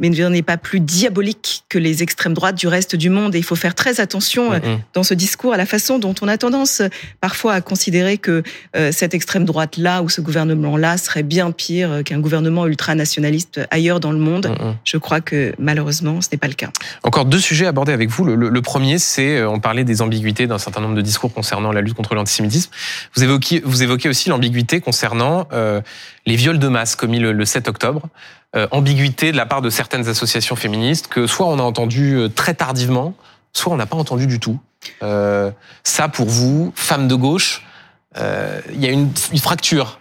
mais 0.00 0.08
n'est 0.08 0.42
pas 0.42 0.56
plus 0.56 0.80
diabolique 0.80 1.64
que 1.68 1.78
les 1.78 2.02
extrêmes 2.02 2.34
droites 2.34 2.56
du 2.56 2.66
reste 2.66 2.96
du 2.96 3.10
monde. 3.10 3.34
Et 3.34 3.38
il 3.38 3.44
faut 3.44 3.56
faire 3.56 3.74
très 3.74 4.00
attention 4.00 4.52
mmh. 4.52 4.60
dans 4.94 5.02
ce 5.02 5.14
discours 5.14 5.54
à 5.54 5.56
la 5.56 5.66
façon 5.66 5.98
dont 5.98 6.14
on 6.20 6.28
a 6.28 6.36
tendance 6.36 6.82
parfois 7.20 7.54
à 7.54 7.60
considérer 7.60 8.18
que 8.18 8.42
euh, 8.76 8.92
cette 8.92 9.14
extrême 9.14 9.44
droite-là 9.44 10.02
ou 10.02 10.08
ce 10.08 10.20
gouvernement-là 10.20 10.98
serait 10.98 11.22
bien 11.22 11.52
pire 11.52 12.02
qu'un 12.04 12.18
gouvernement 12.18 12.66
ultranationaliste 12.66 13.60
ailleurs 13.70 14.00
dans 14.00 14.12
le 14.12 14.18
monde. 14.18 14.46
Mmh. 14.48 14.76
Je 14.84 14.96
crois 14.96 15.20
que 15.20 15.54
malheureusement, 15.58 16.20
ce 16.20 16.28
n'est 16.32 16.38
pas 16.38 16.48
le 16.48 16.54
cas. 16.54 16.70
Encore 17.02 17.24
deux 17.24 17.38
sujets 17.38 17.66
abordés 17.66 17.92
avec 17.92 18.08
vous. 18.10 18.24
Le, 18.24 18.34
le, 18.34 18.48
le 18.48 18.62
premier, 18.62 18.98
c'est, 18.98 19.38
euh, 19.38 19.48
on 19.48 19.60
parlait 19.60 19.84
des 19.84 20.02
ambiguïtés 20.02 20.46
d'un 20.46 20.58
certain 20.58 20.80
nombre 20.80 20.94
de 20.94 21.02
discours 21.02 21.32
concernant 21.32 21.72
la 21.72 21.80
lutte 21.80 21.94
contre 21.94 22.14
l'antisémitisme. 22.14 22.70
Vous 23.14 23.22
évoquez, 23.22 23.62
vous 23.64 23.82
évoquez 23.82 24.08
aussi 24.08 24.28
l'ambiguïté 24.28 24.80
concernant 24.80 25.46
euh, 25.52 25.80
les 26.26 26.36
viols 26.36 26.58
de 26.58 26.68
masse 26.68 26.96
commis 26.96 27.18
le, 27.18 27.32
le 27.32 27.44
7 27.44 27.68
octobre 27.68 28.08
euh, 28.56 28.66
ambiguïté 28.72 29.30
de 29.30 29.36
la 29.36 29.46
part 29.46 29.62
de 29.62 29.70
certaines 29.90 30.08
associations 30.08 30.54
féministes 30.54 31.08
que 31.08 31.26
soit 31.26 31.46
on 31.46 31.58
a 31.58 31.62
entendu 31.62 32.14
euh, 32.14 32.28
très 32.28 32.54
tardivement, 32.54 33.14
soit 33.52 33.72
on 33.72 33.76
n'a 33.76 33.86
pas 33.86 33.96
entendu 33.96 34.28
du 34.28 34.38
tout. 34.38 34.56
Euh, 35.02 35.50
ça, 35.82 36.08
pour 36.08 36.28
vous, 36.28 36.72
femme 36.76 37.08
de 37.08 37.16
gauche, 37.16 37.66
euh, 38.16 38.60
il 38.72 38.80
y 38.80 38.86
a 38.86 38.90
une, 38.92 39.10
fracture 39.38 39.98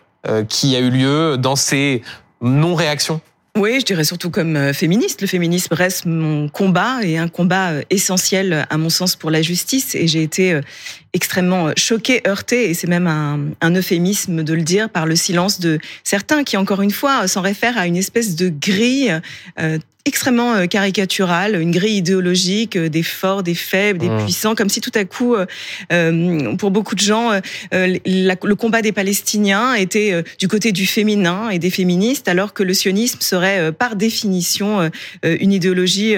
qui 0.47 0.75
a 0.75 0.79
eu 0.79 0.89
lieu 0.89 1.37
dans 1.37 1.55
ces 1.55 2.03
non-réactions 2.41 3.21
oui, 3.57 3.79
je 3.79 3.85
dirais 3.85 4.03
surtout 4.03 4.29
comme 4.29 4.73
féministe. 4.73 5.21
Le 5.21 5.27
féminisme 5.27 5.73
reste 5.73 6.05
mon 6.05 6.47
combat 6.47 6.99
et 7.03 7.17
un 7.17 7.27
combat 7.27 7.71
essentiel 7.89 8.65
à 8.69 8.77
mon 8.77 8.89
sens 8.89 9.15
pour 9.15 9.31
la 9.31 9.41
justice. 9.41 9.95
Et 9.95 10.07
j'ai 10.07 10.21
été 10.21 10.61
extrêmement 11.13 11.71
choquée, 11.75 12.21
heurtée, 12.27 12.69
et 12.69 12.73
c'est 12.73 12.87
même 12.87 13.07
un, 13.07 13.39
un, 13.61 13.75
euphémisme 13.75 14.43
de 14.43 14.53
le 14.53 14.61
dire, 14.61 14.89
par 14.89 15.05
le 15.05 15.15
silence 15.15 15.59
de 15.59 15.79
certains 16.03 16.43
qui, 16.43 16.57
encore 16.57 16.81
une 16.81 16.91
fois, 16.91 17.27
s'en 17.27 17.41
réfèrent 17.41 17.77
à 17.77 17.87
une 17.87 17.97
espèce 17.97 18.35
de 18.35 18.49
grille 18.49 19.19
euh, 19.59 19.79
extrêmement 20.05 20.53
euh, 20.53 20.65
caricaturale, 20.65 21.61
une 21.61 21.71
grille 21.71 21.97
idéologique 21.97 22.75
euh, 22.75 22.89
des 22.89 23.03
forts, 23.03 23.43
des 23.43 23.53
faibles, 23.53 23.99
des 23.99 24.09
mmh. 24.09 24.23
puissants, 24.23 24.55
comme 24.55 24.69
si 24.69 24.81
tout 24.81 24.91
à 24.95 25.05
coup, 25.05 25.35
euh, 25.91 26.55
pour 26.55 26.71
beaucoup 26.71 26.95
de 26.95 26.99
gens, 26.99 27.31
euh, 27.31 27.97
la, 28.05 28.35
le 28.41 28.55
combat 28.55 28.81
des 28.81 28.91
Palestiniens 28.91 29.75
était 29.75 30.11
euh, 30.11 30.23
du 30.39 30.47
côté 30.47 30.71
du 30.71 30.87
féminin 30.87 31.49
et 31.49 31.59
des 31.59 31.69
féministes, 31.69 32.27
alors 32.27 32.53
que 32.53 32.63
le 32.63 32.73
sionisme 32.73 33.19
serait 33.21 33.71
par 33.71 33.95
définition 33.95 34.89
une 35.23 35.51
idéologie 35.51 36.15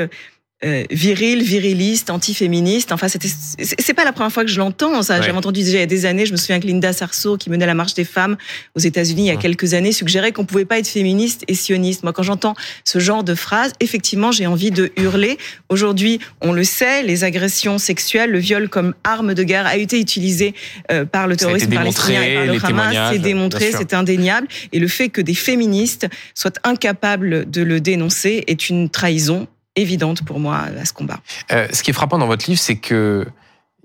euh, 0.64 0.84
viril, 0.92 1.42
viriliste, 1.42 2.12
antiféministe. 2.12 2.92
Enfin, 2.92 3.08
c'était, 3.08 3.30
c'est 3.58 3.94
pas 3.96 4.06
la 4.06 4.12
première 4.12 4.32
fois 4.32 4.44
que 4.44 4.50
je 4.52 4.60
l'entends. 4.60 5.02
Ça, 5.02 5.16
ouais. 5.16 5.24
j'avais 5.24 5.38
entendu 5.38 5.62
déjà 5.64 5.78
il 5.78 5.80
y 5.80 5.84
a 5.84 5.88
des 5.88 6.06
années. 6.06 6.28
Je 6.28 6.32
me 6.32 6.38
souviens 6.38 6.60
que 6.60 6.68
Linda 6.68 6.94
Sarsour, 6.94 7.40
qui 7.40 7.50
menait 7.50 7.66
la 7.66 7.74
marche 7.74 7.96
des 7.96 8.04
femmes 8.04 8.38
aux 8.76 8.80
États-Unis 8.80 9.24
il 9.24 9.28
y 9.28 9.32
a 9.32 9.38
quelques 9.38 9.74
années, 9.74 9.92
suggérait 9.92 10.32
qu'on 10.32 10.46
pouvait 10.46 10.66
pas 10.66 10.78
être 10.78 10.88
féministe 10.88 11.44
et 11.48 11.56
sioniste. 11.56 12.04
Moi, 12.04 12.14
quand 12.14 12.22
j'entends 12.22 12.54
ce 12.86 13.00
genre 13.00 13.24
de 13.24 13.34
phrase, 13.34 13.74
effectivement, 13.80 14.32
j'ai 14.32 14.46
envie 14.46 14.70
de 14.70 14.92
hurler. 14.98 15.40
Aujourd'hui, 15.70 16.20
on 16.42 16.54
le 16.54 16.64
sait, 16.64 17.02
les 17.02 17.24
agressions 17.24 17.80
sexuelles, 17.80 18.30
le 18.30 18.40
viol 18.40 18.70
comme 18.70 18.94
arme 19.04 19.34
de 19.34 19.42
guerre 19.42 19.66
a 19.66 19.78
été 19.78 20.00
utilisé 20.00 20.54
euh, 20.92 21.06
par 21.06 21.28
le 21.28 21.38
terrorisme 21.38 21.74
palestinien 21.74 22.22
et 22.22 22.36
par 22.36 22.46
le 22.46 22.66
Hamas. 22.66 23.14
C'est 23.14 23.20
démontré, 23.20 23.72
c'est 23.72 23.96
indéniable. 23.96 24.48
Et 24.74 24.80
le 24.80 24.88
fait 24.88 25.10
que 25.10 25.22
des 25.22 25.34
féministes 25.34 26.08
soient 26.36 26.52
incapables 26.64 27.50
de 27.50 27.64
le 27.64 27.80
dénoncer 27.82 28.44
est 28.46 28.70
une 28.70 28.90
trahison 28.90 29.48
évidente 29.82 30.24
pour 30.24 30.40
moi 30.40 30.66
à 30.80 30.86
ce 30.86 30.94
combat. 30.94 31.20
Euh, 31.52 31.68
ce 31.72 31.84
qui 31.84 31.92
est 31.92 31.94
frappant 31.94 32.18
dans 32.18 32.28
votre 32.28 32.50
livre, 32.50 32.60
c'est 32.60 32.78
que 32.78 33.26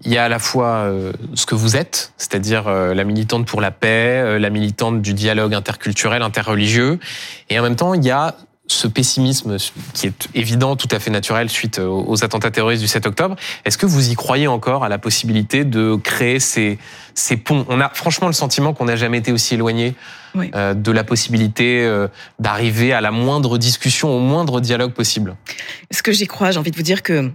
il 0.04 0.12
y 0.12 0.18
a 0.18 0.24
à 0.24 0.28
la 0.28 0.38
fois 0.38 0.66
euh, 0.66 1.12
ce 1.34 1.46
que 1.46 1.54
vous 1.54 1.74
êtes, 1.74 2.12
c'est-à-dire 2.18 2.68
euh, 2.68 2.92
la 2.92 3.04
militante 3.04 3.46
pour 3.46 3.62
la 3.62 3.70
paix, 3.70 4.38
la 4.38 4.50
militante 4.50 5.00
du 5.00 5.14
dialogue 5.14 5.54
interculturel, 5.54 6.20
interreligieux, 6.20 6.98
et 7.48 7.58
en 7.58 7.62
même 7.62 7.76
temps, 7.76 7.94
il 7.94 8.04
y 8.04 8.10
a 8.10 8.36
ce 8.68 8.88
pessimisme 8.88 9.56
qui 9.94 10.06
est 10.06 10.28
évident, 10.34 10.76
tout 10.76 10.88
à 10.90 10.98
fait 10.98 11.10
naturel 11.10 11.48
suite 11.48 11.78
aux 11.78 12.24
attentats 12.24 12.50
terroristes 12.50 12.82
du 12.82 12.88
7 12.88 13.06
octobre. 13.06 13.36
Est-ce 13.64 13.78
que 13.78 13.86
vous 13.86 14.10
y 14.10 14.14
croyez 14.14 14.48
encore 14.48 14.84
à 14.84 14.88
la 14.88 14.98
possibilité 14.98 15.64
de 15.64 15.96
créer 15.96 16.40
ces, 16.40 16.78
ces 17.14 17.36
ponts? 17.36 17.64
On 17.68 17.80
a 17.80 17.88
franchement 17.90 18.26
le 18.26 18.32
sentiment 18.32 18.74
qu'on 18.74 18.86
n'a 18.86 18.96
jamais 18.96 19.18
été 19.18 19.32
aussi 19.32 19.54
éloigné 19.54 19.94
oui. 20.34 20.50
euh, 20.54 20.74
de 20.74 20.90
la 20.90 21.04
possibilité 21.04 21.84
euh, 21.84 22.08
d'arriver 22.38 22.92
à 22.92 23.00
la 23.00 23.10
moindre 23.10 23.58
discussion, 23.58 24.14
au 24.14 24.20
moindre 24.20 24.60
dialogue 24.60 24.92
possible. 24.92 25.36
Est-ce 25.90 26.02
que 26.02 26.12
j'y 26.12 26.26
crois 26.26 26.50
J'ai 26.50 26.58
envie 26.58 26.70
de 26.70 26.76
vous 26.76 26.82
dire 26.82 27.02
que 27.02 27.30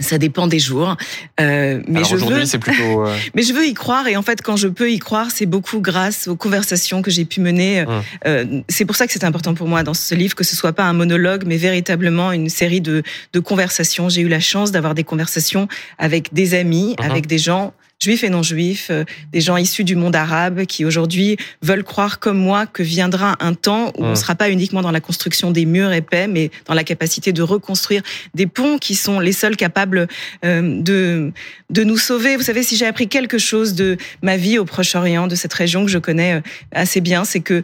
Ça 0.00 0.18
dépend 0.18 0.48
des 0.48 0.58
jours, 0.58 0.96
euh, 1.40 1.80
mais 1.86 1.98
Alors 1.98 2.10
je 2.10 2.16
veux. 2.16 2.44
c'est 2.46 2.58
plutôt. 2.58 3.06
Euh, 3.06 3.16
mais 3.34 3.42
je 3.42 3.52
veux 3.52 3.64
y 3.64 3.74
croire 3.74 4.08
et 4.08 4.16
en 4.16 4.22
fait, 4.22 4.42
quand 4.42 4.56
je 4.56 4.66
peux 4.66 4.90
y 4.90 4.98
croire, 4.98 5.30
c'est 5.30 5.46
beaucoup 5.46 5.80
grâce 5.80 6.26
aux 6.26 6.34
conversations 6.34 7.00
que 7.00 7.12
j'ai 7.12 7.24
pu 7.24 7.40
mener. 7.40 7.82
Hum. 7.82 8.02
Euh, 8.26 8.60
c'est 8.68 8.84
pour 8.84 8.96
ça 8.96 9.06
que 9.06 9.12
c'est 9.12 9.22
important 9.22 9.54
pour 9.54 9.68
moi 9.68 9.84
dans 9.84 9.94
ce 9.94 10.16
livre 10.16 10.34
que 10.34 10.42
ce 10.42 10.56
soit 10.56 10.72
pas 10.72 10.84
un 10.84 10.94
monologue, 10.94 11.44
mais 11.46 11.56
véritablement 11.56 12.32
une 12.32 12.48
série 12.48 12.80
de, 12.80 13.04
de 13.32 13.40
conversations. 13.40 14.08
J'ai 14.08 14.22
eu 14.22 14.28
la 14.28 14.40
chance 14.40 14.72
d'avoir 14.72 14.96
des 14.96 15.04
conversations 15.04 15.68
avec 15.98 16.34
des 16.34 16.54
amis, 16.54 16.96
hum. 16.98 17.06
avec 17.10 17.28
des 17.28 17.38
gens 17.38 17.72
juifs 18.04 18.22
et 18.22 18.28
non 18.28 18.42
juifs, 18.42 18.88
euh, 18.90 19.04
des 19.32 19.40
gens 19.40 19.56
issus 19.56 19.82
du 19.82 19.96
monde 19.96 20.14
arabe 20.14 20.66
qui 20.66 20.84
aujourd'hui 20.84 21.36
veulent 21.62 21.82
croire 21.82 22.18
comme 22.20 22.38
moi 22.38 22.66
que 22.66 22.82
viendra 22.82 23.36
un 23.40 23.54
temps 23.54 23.92
où 23.96 24.04
on 24.04 24.08
ne 24.08 24.12
mmh. 24.12 24.16
sera 24.16 24.34
pas 24.34 24.50
uniquement 24.50 24.82
dans 24.82 24.90
la 24.90 25.00
construction 25.00 25.50
des 25.50 25.64
murs 25.64 25.92
épais, 25.92 26.28
mais 26.28 26.50
dans 26.66 26.74
la 26.74 26.84
capacité 26.84 27.32
de 27.32 27.42
reconstruire 27.42 28.02
des 28.34 28.46
ponts 28.46 28.78
qui 28.78 28.94
sont 28.94 29.20
les 29.20 29.32
seuls 29.32 29.56
capables 29.56 30.06
euh, 30.44 30.82
de 30.82 31.32
de 31.70 31.82
nous 31.82 31.96
sauver. 31.96 32.36
Vous 32.36 32.42
savez, 32.42 32.62
si 32.62 32.76
j'ai 32.76 32.86
appris 32.86 33.08
quelque 33.08 33.38
chose 33.38 33.74
de 33.74 33.96
ma 34.22 34.36
vie 34.36 34.58
au 34.58 34.64
Proche-Orient, 34.64 35.26
de 35.26 35.34
cette 35.34 35.54
région 35.54 35.84
que 35.84 35.90
je 35.90 35.98
connais 35.98 36.34
euh, 36.34 36.40
assez 36.72 37.00
bien, 37.00 37.24
c'est 37.24 37.40
que 37.40 37.62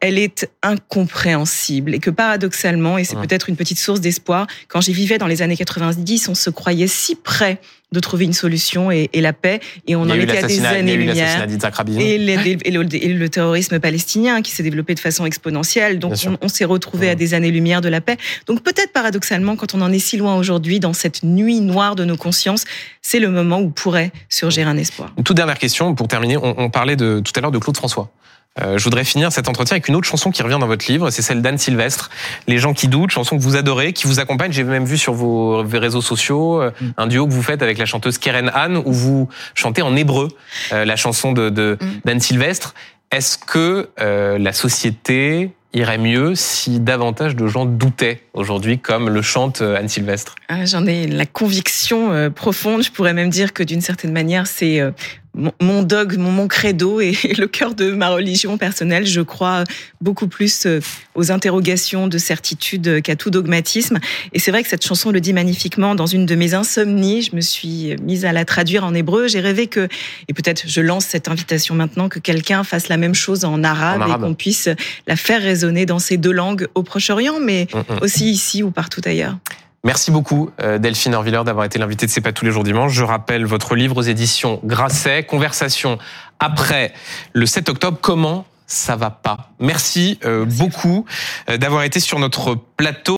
elle 0.00 0.18
est 0.18 0.48
incompréhensible 0.62 1.94
et 1.94 1.98
que 1.98 2.10
paradoxalement, 2.10 2.96
et 2.96 3.04
c'est 3.04 3.16
mmh. 3.16 3.22
peut-être 3.22 3.48
une 3.48 3.56
petite 3.56 3.78
source 3.78 4.00
d'espoir, 4.00 4.46
quand 4.68 4.80
j'y 4.80 4.92
vivais 4.92 5.18
dans 5.18 5.26
les 5.26 5.42
années 5.42 5.56
90, 5.56 6.28
on 6.28 6.34
se 6.34 6.50
croyait 6.50 6.86
si 6.86 7.16
près 7.16 7.60
de 7.92 8.00
trouver 8.00 8.24
une 8.24 8.32
solution 8.32 8.90
et, 8.90 9.10
et 9.12 9.20
la 9.20 9.32
paix. 9.32 9.60
Et 9.86 9.96
on 9.96 10.02
en 10.02 10.10
était 10.10 10.38
à 10.38 10.46
des 10.46 10.64
années-lumière. 10.64 11.46
Et, 11.98 12.14
et, 12.14 12.70
le, 12.70 12.94
et 12.94 13.08
le 13.12 13.28
terrorisme 13.28 13.80
palestinien 13.80 14.42
qui 14.42 14.52
s'est 14.52 14.62
développé 14.62 14.94
de 14.94 15.00
façon 15.00 15.26
exponentielle. 15.26 15.98
Donc 15.98 16.14
on, 16.26 16.38
on 16.40 16.48
s'est 16.48 16.64
retrouvé 16.64 17.10
à 17.10 17.14
des 17.14 17.34
années-lumière 17.34 17.80
de 17.80 17.88
la 17.88 18.00
paix. 18.00 18.16
Donc 18.46 18.62
peut-être 18.62 18.92
paradoxalement, 18.92 19.56
quand 19.56 19.74
on 19.74 19.80
en 19.80 19.92
est 19.92 19.98
si 19.98 20.16
loin 20.16 20.36
aujourd'hui, 20.36 20.80
dans 20.80 20.92
cette 20.92 21.22
nuit 21.22 21.60
noire 21.60 21.96
de 21.96 22.04
nos 22.04 22.16
consciences, 22.16 22.64
c'est 23.02 23.20
le 23.20 23.28
moment 23.28 23.60
où 23.60 23.70
pourrait 23.70 24.12
surgir 24.28 24.68
un 24.68 24.76
espoir. 24.76 25.12
Une 25.18 25.24
toute 25.24 25.36
dernière 25.36 25.58
question 25.58 25.94
pour 25.94 26.08
terminer. 26.08 26.36
On, 26.36 26.54
on 26.58 26.70
parlait 26.70 26.96
de, 26.96 27.20
tout 27.24 27.32
à 27.34 27.40
l'heure 27.40 27.50
de 27.50 27.58
Claude 27.58 27.76
François. 27.76 28.10
Euh, 28.58 28.78
je 28.78 28.84
voudrais 28.84 29.04
finir 29.04 29.30
cet 29.30 29.48
entretien 29.48 29.74
avec 29.74 29.86
une 29.86 29.94
autre 29.94 30.08
chanson 30.08 30.30
qui 30.32 30.42
revient 30.42 30.58
dans 30.60 30.66
votre 30.66 30.90
livre, 30.90 31.10
c'est 31.10 31.22
celle 31.22 31.40
d'Anne 31.40 31.58
Sylvestre, 31.58 32.10
Les 32.48 32.58
gens 32.58 32.74
qui 32.74 32.88
doutent, 32.88 33.10
chanson 33.10 33.36
que 33.36 33.42
vous 33.42 33.56
adorez, 33.56 33.92
qui 33.92 34.08
vous 34.08 34.18
accompagne. 34.18 34.52
J'ai 34.52 34.64
même 34.64 34.84
vu 34.84 34.98
sur 34.98 35.12
vos 35.12 35.62
réseaux 35.62 36.02
sociaux 36.02 36.60
euh, 36.60 36.70
mm. 36.80 36.86
un 36.96 37.06
duo 37.06 37.26
que 37.26 37.32
vous 37.32 37.42
faites 37.42 37.62
avec 37.62 37.78
la 37.78 37.86
chanteuse 37.86 38.18
Keren 38.18 38.50
Anne, 38.52 38.76
où 38.76 38.92
vous 38.92 39.28
chantez 39.54 39.82
en 39.82 39.94
hébreu 39.94 40.28
euh, 40.72 40.84
la 40.84 40.96
chanson 40.96 41.32
de 41.32 41.78
mm. 41.80 41.86
d'Anne 42.04 42.20
Sylvestre. 42.20 42.74
Est-ce 43.12 43.38
que 43.38 43.88
la 43.98 44.52
société 44.52 45.50
irait 45.72 45.98
mieux 45.98 46.36
si 46.36 46.78
davantage 46.78 47.34
de 47.34 47.48
gens 47.48 47.64
doutaient 47.64 48.22
aujourd'hui, 48.34 48.78
comme 48.78 49.08
le 49.08 49.20
chante 49.20 49.62
Anne 49.62 49.88
Sylvestre? 49.88 50.36
Ah, 50.48 50.64
J'en 50.64 50.86
ai 50.86 51.08
la 51.08 51.26
conviction 51.26 52.30
profonde. 52.30 52.84
Je 52.84 52.92
pourrais 52.92 53.12
même 53.12 53.30
dire 53.30 53.52
que 53.52 53.64
d'une 53.64 53.80
certaine 53.80 54.12
manière, 54.12 54.46
c'est 54.46 54.80
mon 55.34 55.82
dogme, 55.82 56.22
mon, 56.22 56.48
credo 56.48 57.00
et 57.00 57.14
le 57.36 57.46
cœur 57.46 57.74
de 57.74 57.92
ma 57.92 58.08
religion 58.08 58.58
personnelle. 58.58 59.06
Je 59.06 59.20
crois 59.20 59.64
beaucoup 60.00 60.28
plus 60.28 60.66
euh, 60.66 60.80
aux 61.14 61.30
interrogations 61.30 62.08
de 62.08 62.18
certitude 62.18 63.02
qu'à 63.02 63.16
tout 63.16 63.30
dogmatisme. 63.30 63.98
Et 64.32 64.38
c'est 64.38 64.50
vrai 64.50 64.62
que 64.62 64.68
cette 64.68 64.84
chanson 64.84 65.10
le 65.10 65.20
dit 65.20 65.32
magnifiquement. 65.32 65.94
Dans 65.94 66.06
une 66.06 66.26
de 66.26 66.34
mes 66.34 66.54
insomnies, 66.54 67.22
je 67.22 67.36
me 67.36 67.40
suis 67.40 67.96
mise 68.02 68.24
à 68.24 68.32
la 68.32 68.44
traduire 68.44 68.84
en 68.84 68.94
hébreu. 68.94 69.28
J'ai 69.28 69.40
rêvé 69.40 69.66
que, 69.66 69.88
et 70.28 70.34
peut-être 70.34 70.64
je 70.66 70.80
lance 70.80 71.06
cette 71.06 71.28
invitation 71.28 71.74
maintenant, 71.74 72.08
que 72.08 72.18
quelqu'un 72.18 72.64
fasse 72.64 72.88
la 72.88 72.96
même 72.96 73.14
chose 73.14 73.44
en 73.44 73.62
arabe, 73.62 74.04
et 74.08 74.20
qu'on 74.20 74.34
puisse 74.34 74.68
la 75.06 75.16
faire 75.16 75.42
résonner 75.42 75.86
dans 75.86 75.98
ces 75.98 76.16
deux 76.16 76.32
langues 76.32 76.66
au 76.74 76.82
Proche-Orient, 76.82 77.40
mais 77.40 77.68
mm, 77.72 77.78
mm. 77.78 77.98
aussi 78.02 78.30
ici 78.30 78.62
ou 78.62 78.70
partout 78.70 79.02
ailleurs. 79.04 79.36
Merci 79.82 80.10
beaucoup 80.10 80.50
euh, 80.60 80.78
Delphine 80.78 81.14
Orviller 81.14 81.42
d'avoir 81.44 81.64
été 81.64 81.78
l'invitée 81.78 82.04
de 82.04 82.10
C'est 82.10 82.20
pas 82.20 82.32
tous 82.32 82.44
les 82.44 82.50
jours 82.50 82.64
dimanche. 82.64 82.92
Je 82.92 83.02
rappelle 83.02 83.46
votre 83.46 83.74
livre 83.74 83.96
aux 83.96 84.02
éditions 84.02 84.60
Grasset, 84.62 85.24
Conversation 85.24 85.98
après 86.38 86.92
le 87.32 87.46
7 87.46 87.70
octobre. 87.70 87.98
Comment 88.00 88.44
ça 88.66 88.94
va 88.94 89.10
pas? 89.10 89.50
Merci, 89.58 90.18
euh, 90.24 90.44
beaucoup 90.44 91.06
euh, 91.48 91.56
d'avoir 91.56 91.82
été 91.82 91.98
sur 91.98 92.18
notre 92.18 92.56
plateau. 92.76 93.00